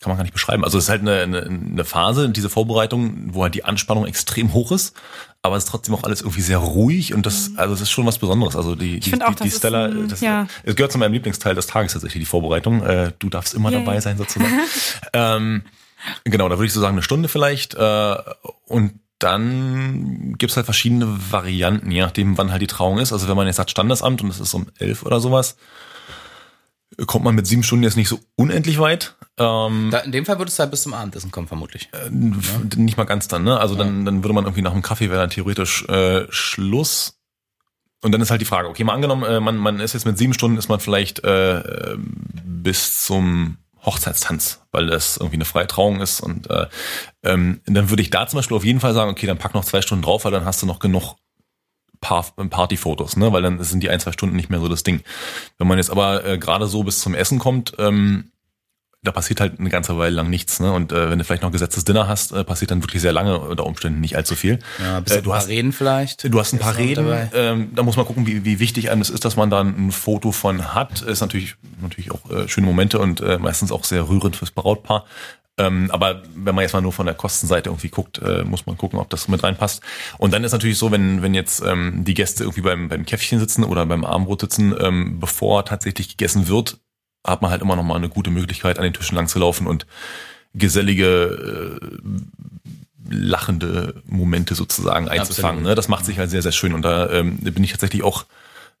[0.00, 0.64] kann man gar nicht beschreiben.
[0.64, 4.52] Also es ist halt eine, eine, eine Phase, diese Vorbereitung, wo halt die Anspannung extrem
[4.52, 4.96] hoch ist,
[5.40, 8.06] aber es ist trotzdem auch alles irgendwie sehr ruhig und das, also es ist schon
[8.06, 8.56] was Besonderes.
[8.56, 9.22] Also die, die, Mhm.
[9.22, 10.48] auch, die, die Stella, ein- das, ja.
[10.64, 12.82] es gehört zu meinem Lieblingsteil des Tages tatsächlich, die Vorbereitung.
[12.82, 13.84] Äh, du darfst immer Yay.
[13.84, 14.52] dabei sein sozusagen.
[15.12, 15.62] ähm,
[16.24, 18.16] genau, da würde ich so sagen eine Stunde vielleicht äh,
[18.66, 23.12] und dann gibt's halt verschiedene Varianten, je nachdem, wann halt die Trauung ist.
[23.12, 25.56] Also wenn man jetzt sagt Standesamt und es ist um elf oder sowas,
[27.06, 29.16] kommt man mit sieben Stunden jetzt nicht so unendlich weit.
[29.38, 31.90] Ähm, Da, in dem Fall würdest du halt bis zum Abendessen kommen, vermutlich.
[32.10, 33.58] Nicht mal ganz dann, ne?
[33.58, 37.18] Also dann, dann würde man irgendwie nach dem Kaffee wäre dann theoretisch äh, Schluss.
[38.02, 40.16] Und dann ist halt die Frage, okay, mal angenommen, äh, man, man ist jetzt mit
[40.16, 43.56] sieben Stunden, ist man vielleicht äh, äh, bis zum
[43.86, 46.20] Hochzeitstanz, weil das irgendwie eine freie Trauung ist.
[46.20, 46.66] Und äh,
[47.22, 49.64] ähm, dann würde ich da zum Beispiel auf jeden Fall sagen, okay, dann pack noch
[49.64, 51.14] zwei Stunden drauf, weil dann hast du noch genug
[52.00, 53.32] Paar Partyfotos, ne?
[53.32, 55.02] Weil dann sind die ein, zwei Stunden nicht mehr so das Ding.
[55.56, 58.32] Wenn man jetzt aber äh, gerade so bis zum Essen kommt, ähm,
[59.06, 60.72] da passiert halt eine ganze Weile lang nichts, ne?
[60.72, 63.38] Und äh, wenn du vielleicht noch gesetztes Dinner hast, äh, passiert dann wirklich sehr lange
[63.38, 64.58] unter Umständen nicht allzu viel.
[64.78, 66.32] Ja, äh, ein du paar hast Reden vielleicht.
[66.32, 69.10] Du hast ein paar Reden, ähm, da muss man gucken, wie, wie wichtig einem das
[69.10, 71.02] ist, dass man da ein Foto von hat.
[71.02, 75.04] Ist natürlich natürlich auch äh, schöne Momente und äh, meistens auch sehr rührend fürs Brautpaar.
[75.58, 78.76] Ähm, aber wenn man jetzt mal nur von der Kostenseite irgendwie guckt, äh, muss man
[78.76, 79.82] gucken, ob das mit reinpasst.
[80.18, 83.38] Und dann ist natürlich so, wenn, wenn jetzt ähm, die Gäste irgendwie beim, beim Käffchen
[83.38, 86.78] sitzen oder beim Armbrot sitzen, ähm, bevor tatsächlich gegessen wird,
[87.26, 89.66] hat man halt immer noch mal eine gute Möglichkeit, an den Tischen lang zu laufen
[89.66, 89.86] und
[90.54, 95.62] gesellige, äh, lachende Momente sozusagen einzufangen.
[95.62, 95.74] Ne?
[95.74, 96.72] Das macht sich halt sehr, sehr schön.
[96.72, 98.24] Und da ähm, bin ich tatsächlich auch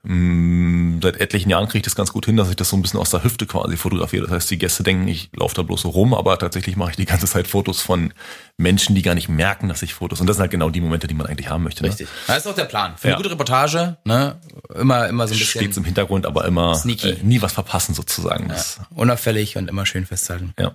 [0.06, 2.82] mh, seit etlichen Jahren kriege ich das ganz gut hin, dass ich das so ein
[2.82, 4.24] bisschen aus der Hüfte quasi fotografiere.
[4.24, 6.96] Das heißt, die Gäste denken, ich laufe da bloß so rum, aber tatsächlich mache ich
[6.96, 8.12] die ganze Zeit Fotos von
[8.56, 10.20] Menschen, die gar nicht merken, dass ich Fotos.
[10.20, 11.84] Und das sind halt genau die Momente, die man eigentlich haben möchte.
[11.84, 12.08] Richtig.
[12.26, 12.94] Das ist auch der Plan.
[12.96, 13.14] Für Ja.
[13.14, 14.40] eine gute Reportage, ne?
[14.74, 15.44] Immer, immer so ein Ne?
[15.44, 17.10] bisschen Steht im Hintergrund, aber immer Sneaky.
[17.10, 18.48] äh, nie was verpassen sozusagen.
[18.48, 20.54] Das, unauffällig und immer schön festhalten.
[20.58, 20.74] ja.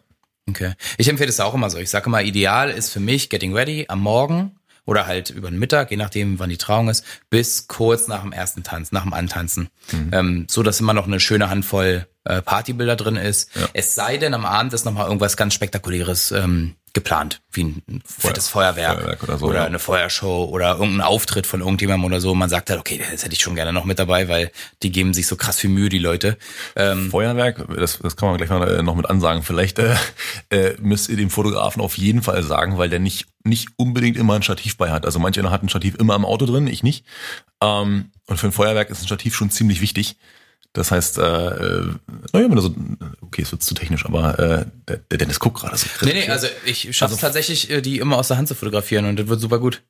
[0.49, 0.73] Okay.
[0.97, 1.77] Ich empfehle es auch immer so.
[1.77, 4.55] Ich sage immer, ideal ist für mich Getting Ready am Morgen
[4.85, 8.31] oder halt über den Mittag, je nachdem, wann die Trauung ist, bis kurz nach dem
[8.31, 9.69] ersten Tanz, nach dem Antanzen.
[10.11, 13.49] Ähm, so, dass immer noch eine schöne Handvoll äh, Partybilder drin ist.
[13.73, 18.49] Es sei denn, am Abend ist nochmal irgendwas ganz Spektakuläres ähm, geplant, wie ein fettes
[18.49, 19.65] Feuerwerk, Feuerwerk oder so, ja.
[19.65, 22.35] eine Feuershow oder irgendein Auftritt von irgendjemandem oder so.
[22.35, 24.51] Man sagt halt, okay, das hätte ich schon gerne noch mit dabei, weil
[24.83, 26.37] die geben sich so krass viel Mühe, die Leute.
[26.75, 29.43] Ähm, Feuerwerk, das, das kann man gleich mal äh, noch mit ansagen.
[29.43, 29.95] Vielleicht äh,
[30.49, 34.35] äh, müsst ihr dem Fotografen auf jeden Fall sagen, weil der nicht nicht unbedingt immer
[34.35, 35.05] ein Stativ bei hat.
[35.05, 37.05] Also manch einer hat ein Stativ immer im Auto drin, ich nicht.
[37.61, 40.17] Ähm, und für ein Feuerwerk ist ein Stativ schon ziemlich wichtig.
[40.73, 41.85] Das heißt, äh, äh,
[42.31, 42.73] naja, wenn du so,
[43.21, 45.87] okay, es wird zu technisch, aber äh, der, der Dennis guckt gerade so.
[46.05, 49.05] nee, nee, also ich schaffe es tatsächlich, äh, die immer aus der Hand zu fotografieren
[49.05, 49.83] und das wird super gut.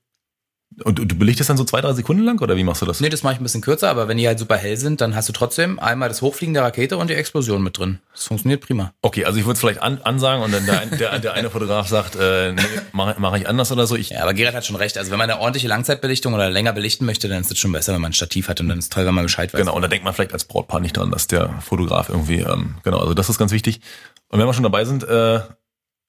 [0.84, 3.02] Und du, belichtest dann so zwei, drei Sekunden lang oder wie machst du das?
[3.02, 5.16] Nee, das mache ich ein bisschen kürzer, aber wenn die halt super hell sind, dann
[5.16, 8.00] hast du trotzdem einmal das Hochfliegen der Rakete und die Explosion mit drin.
[8.14, 8.94] Das funktioniert prima.
[9.02, 11.90] Okay, also ich würde es vielleicht an, ansagen und dann der, der, der eine Fotograf
[11.90, 12.62] sagt, äh, nee,
[12.94, 13.98] mache mach ich anders oder so.
[13.98, 14.98] Ich, Ja, aber Gerard hat schon recht.
[14.98, 17.94] Also wenn man eine ordentliche Langzeitbelichtung oder länger belichten möchte, dann ist es schon besser,
[17.94, 19.60] wenn man ein Stativ hat und dann ist es toll, wenn man Bescheid weiß.
[19.60, 22.76] Genau, und da denkt man vielleicht als Brautpaar nicht dran, dass der Fotograf irgendwie, ähm,
[22.84, 23.82] genau, also das ist ganz wichtig.
[24.30, 25.42] Und wenn wir schon dabei sind, äh,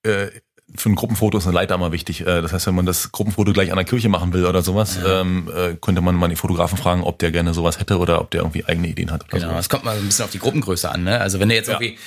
[0.05, 0.31] äh,
[0.75, 2.23] für ein Gruppenfoto ist eine Leiter immer wichtig.
[2.23, 4.99] Äh, das heißt, wenn man das Gruppenfoto gleich an der Kirche machen will oder sowas,
[5.07, 8.31] ähm, äh, könnte man mal den Fotografen fragen, ob der gerne sowas hätte oder ob
[8.31, 9.29] der irgendwie eigene Ideen hat.
[9.29, 9.61] Genau, sowas.
[9.61, 11.05] es kommt mal ein bisschen auf die Gruppengröße an.
[11.05, 11.20] Ne?
[11.20, 11.75] Also wenn du jetzt Ja.
[11.81, 11.99] irgendwie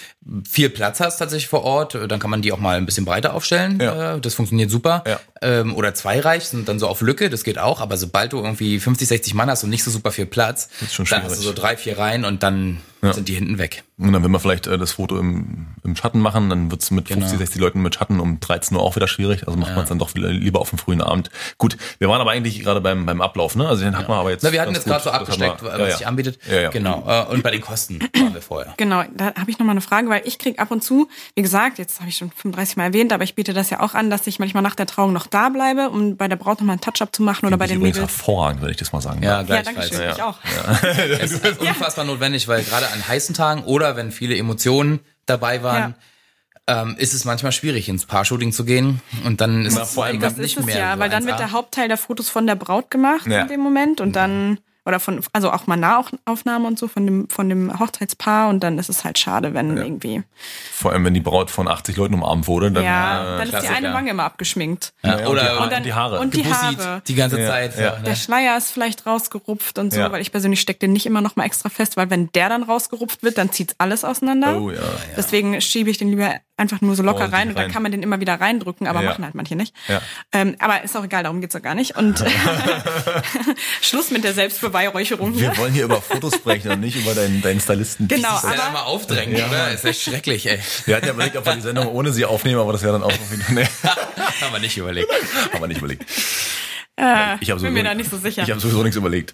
[0.49, 3.33] viel Platz hast tatsächlich vor Ort, dann kann man die auch mal ein bisschen breiter
[3.33, 3.79] aufstellen.
[3.81, 4.15] Ja.
[4.15, 5.03] Äh, Das funktioniert super.
[5.07, 5.19] Ja.
[5.41, 7.81] Ähm, oder zwei reich sind dann so auf Lücke, das geht auch.
[7.81, 10.69] Aber sobald du irgendwie 50, 60 Mann hast und nicht so super viel Platz,
[11.09, 13.13] dann hast du so drei, vier Reihen und dann Ja.
[13.13, 13.83] sind die hinten weg.
[13.97, 17.07] Und dann will man vielleicht äh, das Foto im, im Schatten machen, dann wird's mit
[17.07, 17.37] 50, Genau.
[17.39, 19.47] 60 Leuten mit Schatten um 13 Uhr auch wieder schwierig.
[19.47, 21.29] Also macht man es dann doch lieber auf den frühen Abend.
[21.57, 23.67] Gut, wir waren aber eigentlich gerade beim, beim Ablauf, ne?
[23.67, 24.43] Also den hatten wir aber jetzt.
[24.43, 25.97] Na, wir hatten jetzt gerade so haben wir- abgesteckt, was ja, ja.
[25.97, 26.39] sich anbietet.
[26.49, 26.69] Ja, ja.
[26.69, 27.03] Genau.
[27.07, 28.73] Äh, Und bei den Kosten waren wir vorher.
[28.77, 31.41] Genau, da habe ich noch mal eine Frage, weil ich krieg ab und zu, wie
[31.41, 34.09] gesagt, jetzt habe ich schon 35 Mal erwähnt, aber ich biete das ja auch an,
[34.09, 36.73] dass ich manchmal nach der Trauung noch da bleibe, um bei der Braut noch mal
[36.73, 37.99] einen Touch-up zu machen oder bei den Mädels.
[37.99, 39.49] hervorragend, wenn ich das mal sagen Ja, darf.
[39.49, 39.89] Ja, gleichfalls.
[39.91, 40.37] danke schön, ich auch.
[41.19, 45.95] Es ist unfassbar notwendig, weil gerade an heißen Tagen oder wenn viele Emotionen dabei waren,
[46.67, 49.01] ähm, ist es manchmal schwierig, ins Paar-Shooting zu gehen.
[49.23, 50.77] Und dann ist Na, es vor allem, Das ist nicht es mehr.
[50.77, 51.27] ja, so weil dann 1A.
[51.27, 53.41] wird der Hauptteil der Fotos von der Braut gemacht Ja.
[53.41, 57.29] in dem Moment und dann oder von also auch mal Nahaufnahme und so von dem
[57.29, 60.23] von dem Hochzeitspaar und dann ist es halt schade, wenn irgendwie
[60.71, 63.63] Vor allem, wenn die Braut von 80 Leuten umarmt wurde, dann ja, äh, dann ist
[63.69, 64.93] die eine Wange immer abgeschminkt.
[65.03, 66.19] Ja, Ja, oder und die, Und dann- die Haare.
[66.19, 67.01] und die gebussit Haare.
[67.07, 67.79] die ganze Ja, Zeit.
[67.79, 67.95] ja.
[67.97, 68.15] So, Der ne?
[68.15, 70.11] Schleier ist vielleicht rausgerupft und so, Ja.
[70.11, 72.63] weil ich persönlich stecke den nicht immer noch mal extra fest, weil wenn der dann
[72.63, 74.61] rausgerupft wird, dann zieht's alles auseinander.
[74.61, 74.79] oh ja.
[75.17, 77.71] Deswegen schiebe ich den lieber einfach nur so locker Oh, rein und dann rein.
[77.73, 79.09] kann man den immer wieder reindrücken, aber Ja.
[79.09, 79.75] machen halt manche nicht.
[79.89, 80.01] Ja.
[80.31, 81.97] Ähm, aber ist auch egal, darum geht's doch gar nicht.
[81.97, 82.23] Und
[83.81, 85.51] Schluss mit der Selbstbeweihräucherung hier.
[85.51, 88.07] Wir wollen hier über Fotos sprechen und nicht über deinen, deinen Stylisten.
[88.07, 89.71] Genau, Das ist ja aber- immer aufdrängen, oder?
[89.73, 90.59] Ist echt schrecklich, ey.
[90.85, 93.03] Wir hatten ja überlegt, ob wir die Sendung ohne sie aufnehmen, aber das wäre dann
[93.03, 93.67] auch wieder, nee,
[94.41, 95.09] Haben wir nicht überlegt.
[95.53, 96.05] haben wir nicht überlegt.
[96.97, 98.43] Äh, Ich bin mir da nicht so sicher.
[98.43, 99.33] Ich habe sowieso nichts überlegt.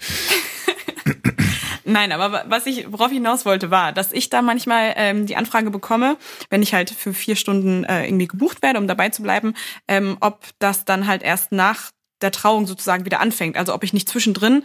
[1.92, 5.36] Nein, aber was ich, worauf ich hinaus wollte, war, dass ich da manchmal ähm, die
[5.36, 6.18] Anfrage bekomme,
[6.50, 9.54] wenn ich halt für vier Stunden äh, irgendwie gebucht werde, um dabei zu bleiben,
[9.88, 13.58] ähm, ob das dann halt erst nach der Trauung sozusagen wieder anfängt.
[13.58, 14.64] Also ob ich nicht zwischendrin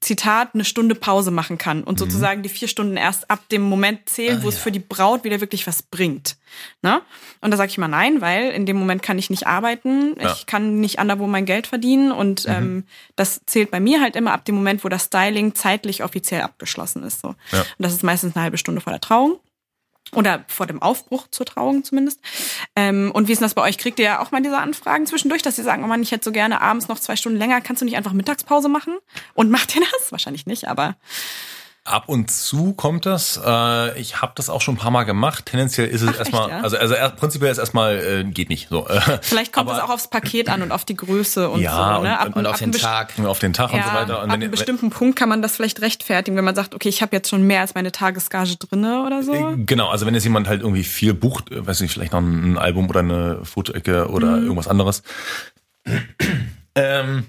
[0.00, 4.08] Zitat, eine Stunde Pause machen kann und sozusagen die vier Stunden erst ab dem Moment
[4.08, 6.36] zählen, wo es für die Braut wieder wirklich was bringt.
[6.82, 7.00] Ne?
[7.40, 10.32] Und da sage ich mal nein, weil in dem Moment kann ich nicht arbeiten, Ja.
[10.32, 12.84] ich kann nicht anderwo mein Geld verdienen und ähm,
[13.16, 17.02] das zählt bei mir halt immer ab dem Moment, wo das Styling zeitlich offiziell abgeschlossen
[17.04, 17.20] ist.
[17.20, 17.34] So.
[17.52, 17.60] Ja.
[17.60, 19.38] Und das ist meistens eine halbe Stunde vor der Trauung.
[20.14, 22.20] Oder vor dem Aufbruch zur Trauung zumindest.
[22.76, 23.78] Ähm, und wie ist denn das bei euch?
[23.78, 26.24] Kriegt ihr ja auch mal diese Anfragen zwischendurch, dass sie sagen, oh Mann, ich hätte
[26.24, 27.62] so gerne abends noch zwei Stunden länger.
[27.62, 28.98] Kannst du nicht einfach Mittagspause machen?
[29.32, 30.12] Und macht ihr das?
[30.12, 30.96] Wahrscheinlich nicht, aber
[31.84, 33.40] Ab und zu kommt das.
[33.44, 35.46] Äh, ich habe das auch schon ein paar Mal gemacht.
[35.46, 36.60] Tendenziell ist es Ach, erstmal, echt, ja?
[36.62, 38.68] also, also prinzipiell ist erstmal äh, geht nicht.
[38.68, 38.86] So,
[39.22, 42.02] vielleicht kommt es auch aufs Paket an und auf die Größe und Ja, so.
[42.04, 42.16] Ne?
[42.26, 43.12] und- Und auf den einem best- Tag.
[43.26, 44.22] auf den Tag und Ja, so weiter.
[44.22, 47.02] Und ab einem bestimmten Punkt kann man das vielleicht rechtfertigen, wenn man sagt, okay, ich
[47.02, 49.34] habe jetzt schon mehr als meine Tagesgage drinne oder so.
[49.34, 52.20] Äh, Genau, also wenn jetzt jemand halt irgendwie viel bucht, äh, weiß nicht, vielleicht noch
[52.20, 54.42] ein Album oder eine Fotoecke oder Mhm.
[54.44, 55.02] irgendwas anderes,
[56.76, 57.26] ähm,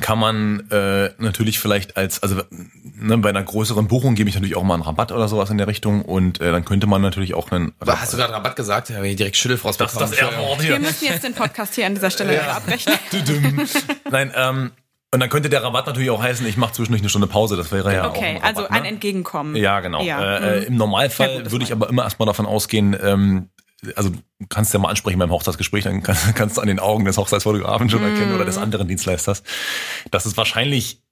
[0.00, 4.56] kann man äh, natürlich vielleicht als, also ne, bei einer größeren Buchung gebe ich natürlich
[4.56, 7.34] auch mal einen Rabatt oder sowas in der Richtung und äh, dann könnte man natürlich
[7.34, 8.90] auch einen Hast du gerade Rabatt gesagt?
[8.90, 10.36] Ja, ich direkt Schüttelfrost das, das bekommen.
[10.38, 12.92] Wort Wir müssen jetzt den Podcast hier an dieser Stelle wieder abbrechen.
[14.10, 14.72] Nein, ähm,
[15.10, 17.72] und dann könnte der Rabatt natürlich auch heißen, ich mache zwischendurch eine Stunde Pause, das
[17.72, 18.88] wäre ja auch Okay, ein Rabatt, also ein ne?
[18.88, 19.56] Entgegenkommen.
[19.56, 20.02] Ja, genau.
[20.02, 20.36] Ja.
[20.36, 23.48] Äh, äh, Im Normalfall Ja, gut, das würde ich aber immer erstmal davon ausgehen, ähm,
[23.94, 27.04] also du kannst ja mal ansprechen beim Hochzeitsgespräch, dann kannst, kannst du an den Augen
[27.04, 28.48] des Hochzeitsfotografen schon erkennen oder Mhm.
[28.48, 29.42] des anderen Dienstleisters,
[30.10, 31.02] dass es wahrscheinlich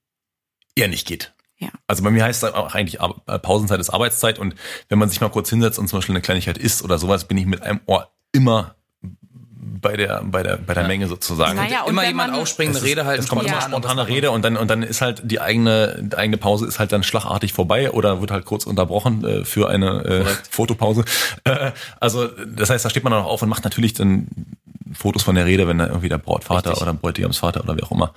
[0.75, 1.33] eher nicht geht.
[1.59, 1.69] Ja.
[1.87, 4.55] Also bei mir heißt es auch eigentlich äh, Pausenzeit ist Arbeitszeit und
[4.89, 7.39] wenn man sich mal kurz hinsetzt und zum Beispiel eine Kleinigkeit isst oder sowas, bin
[7.39, 8.75] ich mit einem Ohr immer
[9.81, 10.89] bei der bei der bei der Ja.
[10.89, 11.57] Menge sozusagen.
[11.57, 13.23] Naja, und immer jemand man- aufspringen, Es eine Rede halten.
[13.23, 13.53] es kommt Ja.
[13.53, 14.07] immer spontane.
[14.09, 17.03] Rede und dann und dann ist halt die eigene die eigene Pause ist halt dann
[17.03, 21.05] schlagartig vorbei oder wird halt kurz unterbrochen äh, für eine äh, Fotopause.
[21.45, 24.29] Äh, also das heißt, da steht man dann auch auf und macht natürlich dann
[24.93, 26.83] Fotos von der Rede, wenn da irgendwie der Brautvater Richtig.
[26.83, 28.13] oder Bräutigamsvater oder wie auch immer.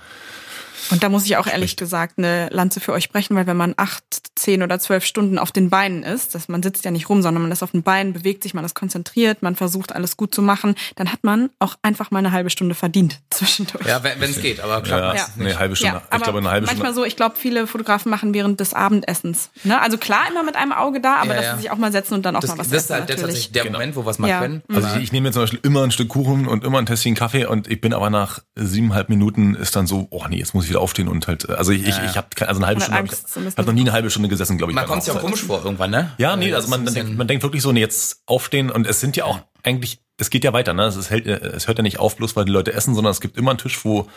[0.90, 3.74] Und da muss ich auch ehrlich gesagt eine Lanze für euch brechen, weil wenn man
[3.76, 7.22] acht, zehn oder zwölf Stunden auf den Beinen ist, dass man sitzt ja nicht rum,
[7.22, 10.34] sondern man ist auf den Beinen, bewegt sich, man ist konzentriert, man versucht alles gut
[10.34, 13.86] zu machen, dann hat man auch einfach mal eine halbe Stunde verdient zwischendurch.
[13.86, 15.14] Ja, wenn es geht, aber klar.
[15.14, 15.26] Ja, Ja.
[15.36, 15.96] nee, halbe Stunde.
[15.96, 17.00] Ja, ich aber glaube eine halbe manchmal Stunde.
[17.02, 19.50] so, ich glaube, viele Fotografen machen während des Abendessens.
[19.64, 19.80] Ne?
[19.80, 22.14] Also klar, immer mit einem Auge da, aber Ja, dass sie sich auch mal setzen
[22.14, 23.34] und dann auch Das, mal was das ist essen halt der, natürlich.
[23.34, 23.78] tatsächlich der Genau.
[23.78, 24.40] Moment, wo wir es mal Ja.
[24.40, 24.62] können.
[24.72, 27.14] Also ich, ich nehme mir zum Beispiel immer ein Stück Kuchen und immer ein Tässchen
[27.14, 30.64] Kaffee und ich bin aber nach siebeneinhalb Minuten ist dann so, oh nee, jetzt muss
[30.64, 33.04] ich wieder aufstehen und halt, also ich, ich, ich habe also eine halbe Stunde, hab
[33.04, 33.56] Angst ich, zu müssen.
[33.56, 34.76] hab noch nie eine halbe Stunde gesessen, glaube ich.
[34.76, 36.12] Man kommt sich auch komisch vor irgendwann, ne?
[36.18, 39.00] Ja, nee, Äh, also man, denkt, man denkt wirklich so, nee, jetzt aufstehen und es
[39.00, 40.84] sind ja auch eigentlich, es geht ja weiter, ne?
[40.84, 43.20] Es, ist, hält, es hört ja nicht auf, bloß weil die Leute essen, sondern es
[43.20, 44.08] gibt immer einen Tisch, wo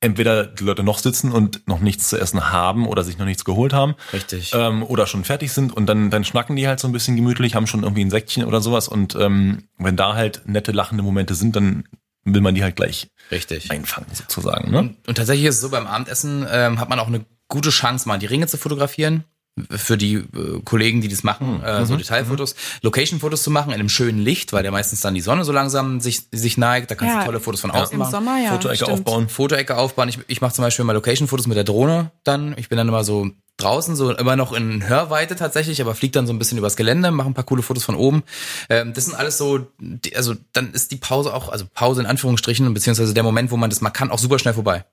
[0.00, 3.44] entweder die Leute noch sitzen und noch nichts zu essen haben oder sich noch nichts
[3.44, 3.94] geholt haben.
[4.12, 4.52] Richtig.
[4.54, 7.54] Ähm, oder schon fertig sind und dann, dann schnacken die halt so ein bisschen gemütlich,
[7.54, 11.34] haben schon irgendwie ein Säckchen oder sowas und ähm, wenn da halt nette, lachende Momente
[11.34, 11.84] sind, dann
[12.24, 13.70] will man die halt gleich Richtig.
[13.70, 14.78] einfangen sozusagen, ne?
[14.78, 18.08] Und, und tatsächlich ist es so, beim Abendessen ähm, hat man auch eine gute Chance,
[18.08, 19.24] mal die Ringe zu fotografieren.
[19.70, 21.64] Für die äh, Kollegen, die das machen, Hm.
[21.64, 21.86] äh, Mhm.
[21.86, 25.44] so Detailfotos, Location-Fotos zu machen, in einem schönen Licht, weil der meistens dann die Sonne
[25.44, 26.90] so langsam sich, sich neigt.
[26.90, 27.82] Da kannst Ja, du tolle Fotos von Ja.
[27.82, 28.10] außen Im machen.
[28.10, 28.50] Sommer, ja.
[28.50, 28.90] Fotoecke stimmt.
[28.90, 29.28] aufbauen.
[29.28, 30.08] Fotoecke aufbauen.
[30.08, 32.56] Ich, ich mache zum Beispiel mal Location-Fotos mit der Drohne dann.
[32.58, 36.26] Ich bin dann immer so draußen, so immer noch in Hörweite tatsächlich, aber flieg dann
[36.26, 38.22] so ein bisschen übers Gelände, mache ein paar coole Fotos von oben.
[38.68, 42.06] Ähm, das sind alles so, die, also dann ist die Pause auch, also Pause in
[42.06, 44.84] Anführungsstrichen, beziehungsweise der Moment, wo man das mal kann, auch super schnell vorbei.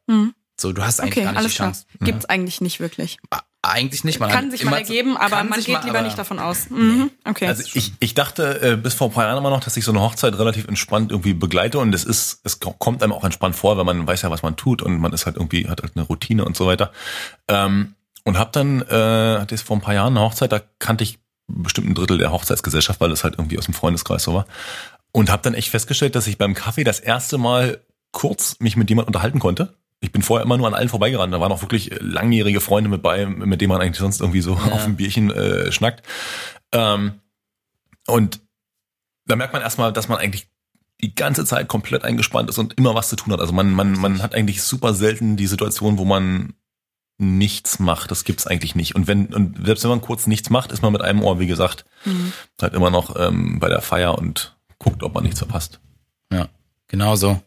[0.60, 1.68] So, du hast eigentlich Okay, gar nicht alles die klar.
[1.70, 1.86] Chance.
[2.02, 3.18] Gibt's eigentlich nicht wirklich.
[3.32, 4.20] A- Eigentlich nicht.
[4.20, 6.72] Man Kann sich immer mal ergeben, aber man geht mal, lieber nicht davon aus.
[6.72, 7.12] Mhm.
[7.26, 7.46] Okay.
[7.46, 9.92] Also ich, ich dachte äh, bis vor ein paar Jahren immer noch, dass ich so
[9.92, 13.56] eine Hochzeit relativ entspannt irgendwie begleite und es ist, es ko- kommt einem auch entspannt
[13.56, 15.96] vor, weil man weiß ja, was man tut und man ist halt irgendwie, hat halt
[15.96, 16.92] eine Routine und so weiter.
[17.48, 17.94] Ähm,
[18.24, 21.20] und hab dann, äh, hatte ich vor ein paar Jahren eine Hochzeit, da kannte ich
[21.48, 24.46] bestimmt ein Drittel der Hochzeitsgesellschaft, weil das halt irgendwie aus dem Freundeskreis so war.
[25.12, 28.90] Und habe dann echt festgestellt, dass ich beim Kaffee das erste Mal kurz mich mit
[28.90, 29.76] jemand unterhalten konnte.
[30.00, 31.34] Ich bin vorher immer nur an allen vorbeigerannt.
[31.34, 34.42] Da waren auch wirklich äh, langjährige Freunde mit bei, mit denen man eigentlich sonst irgendwie
[34.42, 34.72] so Ja.
[34.72, 36.04] auf ein Bierchen äh, schnackt.
[36.72, 37.20] Ähm,
[38.08, 38.40] und
[39.26, 40.48] da merkt man erstmal, dass man eigentlich
[41.02, 43.40] die ganze Zeit komplett eingespannt ist und immer was zu tun hat.
[43.40, 46.54] Also man, man, man hat eigentlich super selten die Situation, wo man
[47.22, 48.12] nichts macht.
[48.12, 48.96] Das gibt's eigentlich nicht.
[48.96, 51.48] Und wenn, und selbst wenn man kurz nichts macht, ist man mit einem Ohr, wie
[51.48, 52.34] gesagt, Mhm.
[52.62, 55.80] halt immer noch ähm, bei der Feier und guckt, ob man nichts verpasst.
[56.34, 56.48] Ja,
[56.88, 57.40] genau so.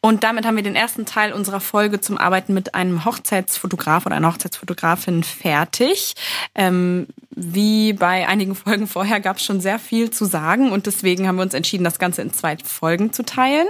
[0.00, 4.14] Und damit haben wir den ersten Teil unserer Folge zum Arbeiten mit einem Hochzeitsfotograf oder
[4.14, 6.14] einer Hochzeitsfotografin fertig.
[6.54, 11.28] Ähm, wie bei einigen Folgen vorher gab es schon sehr viel zu sagen und deswegen
[11.28, 13.68] haben wir uns entschieden, das Ganze in zwei Folgen zu teilen.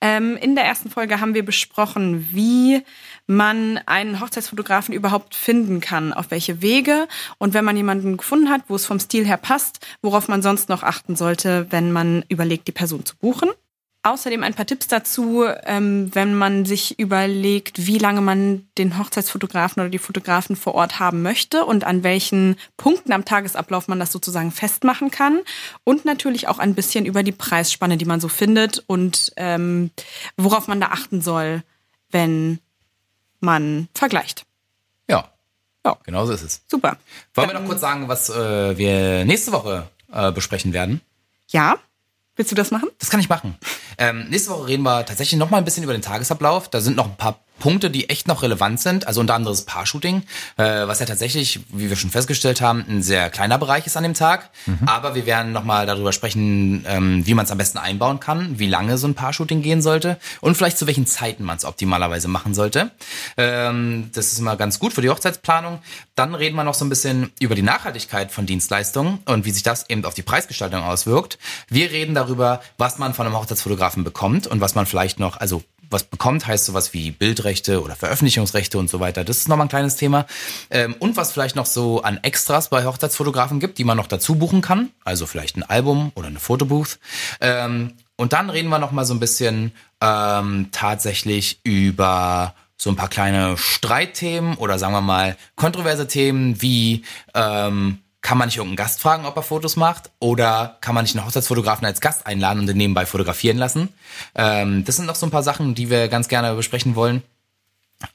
[0.00, 2.82] Ähm, in der ersten Folge haben wir besprochen, wie
[3.26, 7.06] man einen Hochzeitsfotografen überhaupt finden kann, auf welche Wege
[7.38, 10.68] und wenn man jemanden gefunden hat, wo es vom Stil her passt, worauf man sonst
[10.68, 13.50] noch achten sollte, wenn man überlegt, die Person zu buchen.
[14.02, 19.82] Außerdem ein paar Tipps dazu, ähm, wenn man sich überlegt, wie lange man den Hochzeitsfotografen
[19.82, 24.10] oder die Fotografen vor Ort haben möchte und an welchen Punkten am Tagesablauf man das
[24.10, 25.40] sozusagen festmachen kann.
[25.84, 29.90] Und natürlich auch ein bisschen über die Preisspanne, die man so findet und ähm,
[30.38, 31.62] worauf man da achten soll,
[32.10, 32.58] wenn
[33.40, 34.46] man vergleicht.
[35.10, 35.28] Ja.
[35.84, 35.98] Ja.
[36.04, 36.62] Genau so ist es.
[36.68, 36.96] Super.
[37.34, 41.02] Wollen wir noch kurz sagen, was äh, wir nächste Woche äh, besprechen werden?
[41.48, 41.78] Ja.
[42.40, 42.88] Willst du das machen?
[42.98, 43.58] Das kann ich machen.
[43.98, 46.70] Ähm, nächste Woche reden wir tatsächlich noch mal ein bisschen über den Tagesablauf.
[46.70, 49.06] Da sind noch ein paar Punkte, die echt noch relevant sind.
[49.06, 50.24] Also unter anderem das Paar-Shooting,
[50.56, 54.02] äh, was ja tatsächlich, wie wir schon festgestellt haben, ein sehr kleiner Bereich ist an
[54.02, 54.50] dem Tag.
[54.66, 54.80] Mhm.
[54.86, 58.58] Aber wir werden noch mal darüber sprechen, ähm, wie man es am besten einbauen kann,
[58.58, 62.26] wie lange so ein Paar-Shooting gehen sollte und vielleicht zu welchen Zeiten man es optimalerweise
[62.26, 62.90] machen sollte.
[63.36, 65.78] Ähm, das ist immer ganz gut für die Hochzeitsplanung.
[66.16, 69.62] Dann reden wir noch so ein bisschen über die Nachhaltigkeit von Dienstleistungen und wie sich
[69.62, 71.38] das eben auf die Preisgestaltung auswirkt.
[71.68, 75.62] Wir reden darüber, was man von einem Hochzeitsfotografen bekommt und was man vielleicht noch, also
[75.90, 79.24] was bekommt, heißt sowas wie Bildrechte oder Veröffentlichungsrechte und so weiter.
[79.24, 80.26] Das ist nochmal ein kleines Thema.
[80.70, 84.36] Ähm, und was vielleicht noch so an Extras bei Hochzeitsfotografen gibt, die man noch dazu
[84.36, 84.90] buchen kann.
[85.04, 86.98] Also vielleicht ein Album oder eine Fotobooth.
[87.40, 93.08] Ähm, und dann reden wir nochmal so ein bisschen ähm, tatsächlich über so ein paar
[93.08, 99.00] kleine Streitthemen oder sagen wir mal kontroverse Themen wie ähm, kann man nicht irgendeinen Gast
[99.00, 100.10] fragen, ob er Fotos macht?
[100.18, 103.88] Oder kann man nicht einen Hochzeitsfotografen als Gast einladen und den nebenbei fotografieren lassen?
[104.34, 107.22] Ähm, das sind noch so ein paar Sachen, die wir ganz gerne besprechen wollen.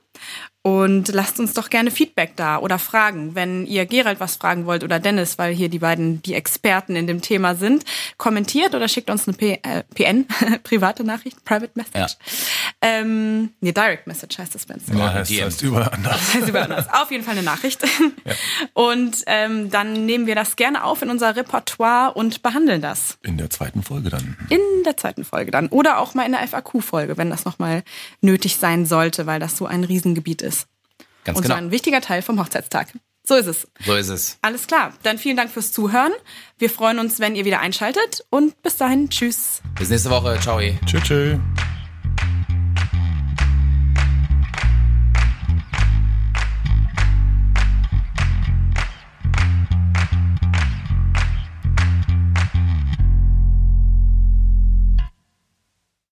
[0.63, 3.35] Und lasst uns doch gerne Feedback da oder Fragen.
[3.35, 7.07] Wenn ihr Gerald was fragen wollt oder Dennis, weil hier die beiden die Experten in
[7.07, 7.85] dem Thema sind,
[8.19, 10.27] kommentiert oder schickt uns eine P äh, PN,
[10.65, 11.95] private Nachricht, Private Message.
[11.95, 12.09] Ja.
[12.83, 16.35] Ähm, nee, Direct Message heißt das, wenn Ja, heißt, heißt überall anders.
[16.35, 16.87] heißt überall anders.
[16.93, 17.83] Auf jeden Fall eine Nachricht.
[18.25, 18.35] Ja.
[18.75, 23.19] Und ähm, dann nehmen wir das gerne auf in unser Repertoire und behandeln das.
[23.23, 24.37] In der zweiten Folge dann.
[24.51, 25.69] In der zweiten Folge dann.
[25.69, 27.83] Oder auch mal in der FAQ-Folge, wenn das nochmal
[28.21, 30.67] nötig sein sollte, weil das so ein Riesengebiet ist.
[31.25, 31.57] Ganz und genau.
[31.57, 32.89] so ein wichtiger Teil vom Hochzeitstag.
[33.25, 33.69] So ist es.
[33.85, 34.39] So ist es.
[34.41, 34.95] Alles klar.
[35.03, 36.13] Dann vielen Dank fürs Zuhören.
[36.57, 38.25] Wir freuen uns, wenn ihr wieder einschaltet.
[38.31, 39.61] Und bis dahin, tschüss.
[39.79, 40.39] Bis nächste Woche.
[40.41, 40.59] Ciao.
[40.87, 41.03] Tschüss.
[41.03, 41.39] tschüss.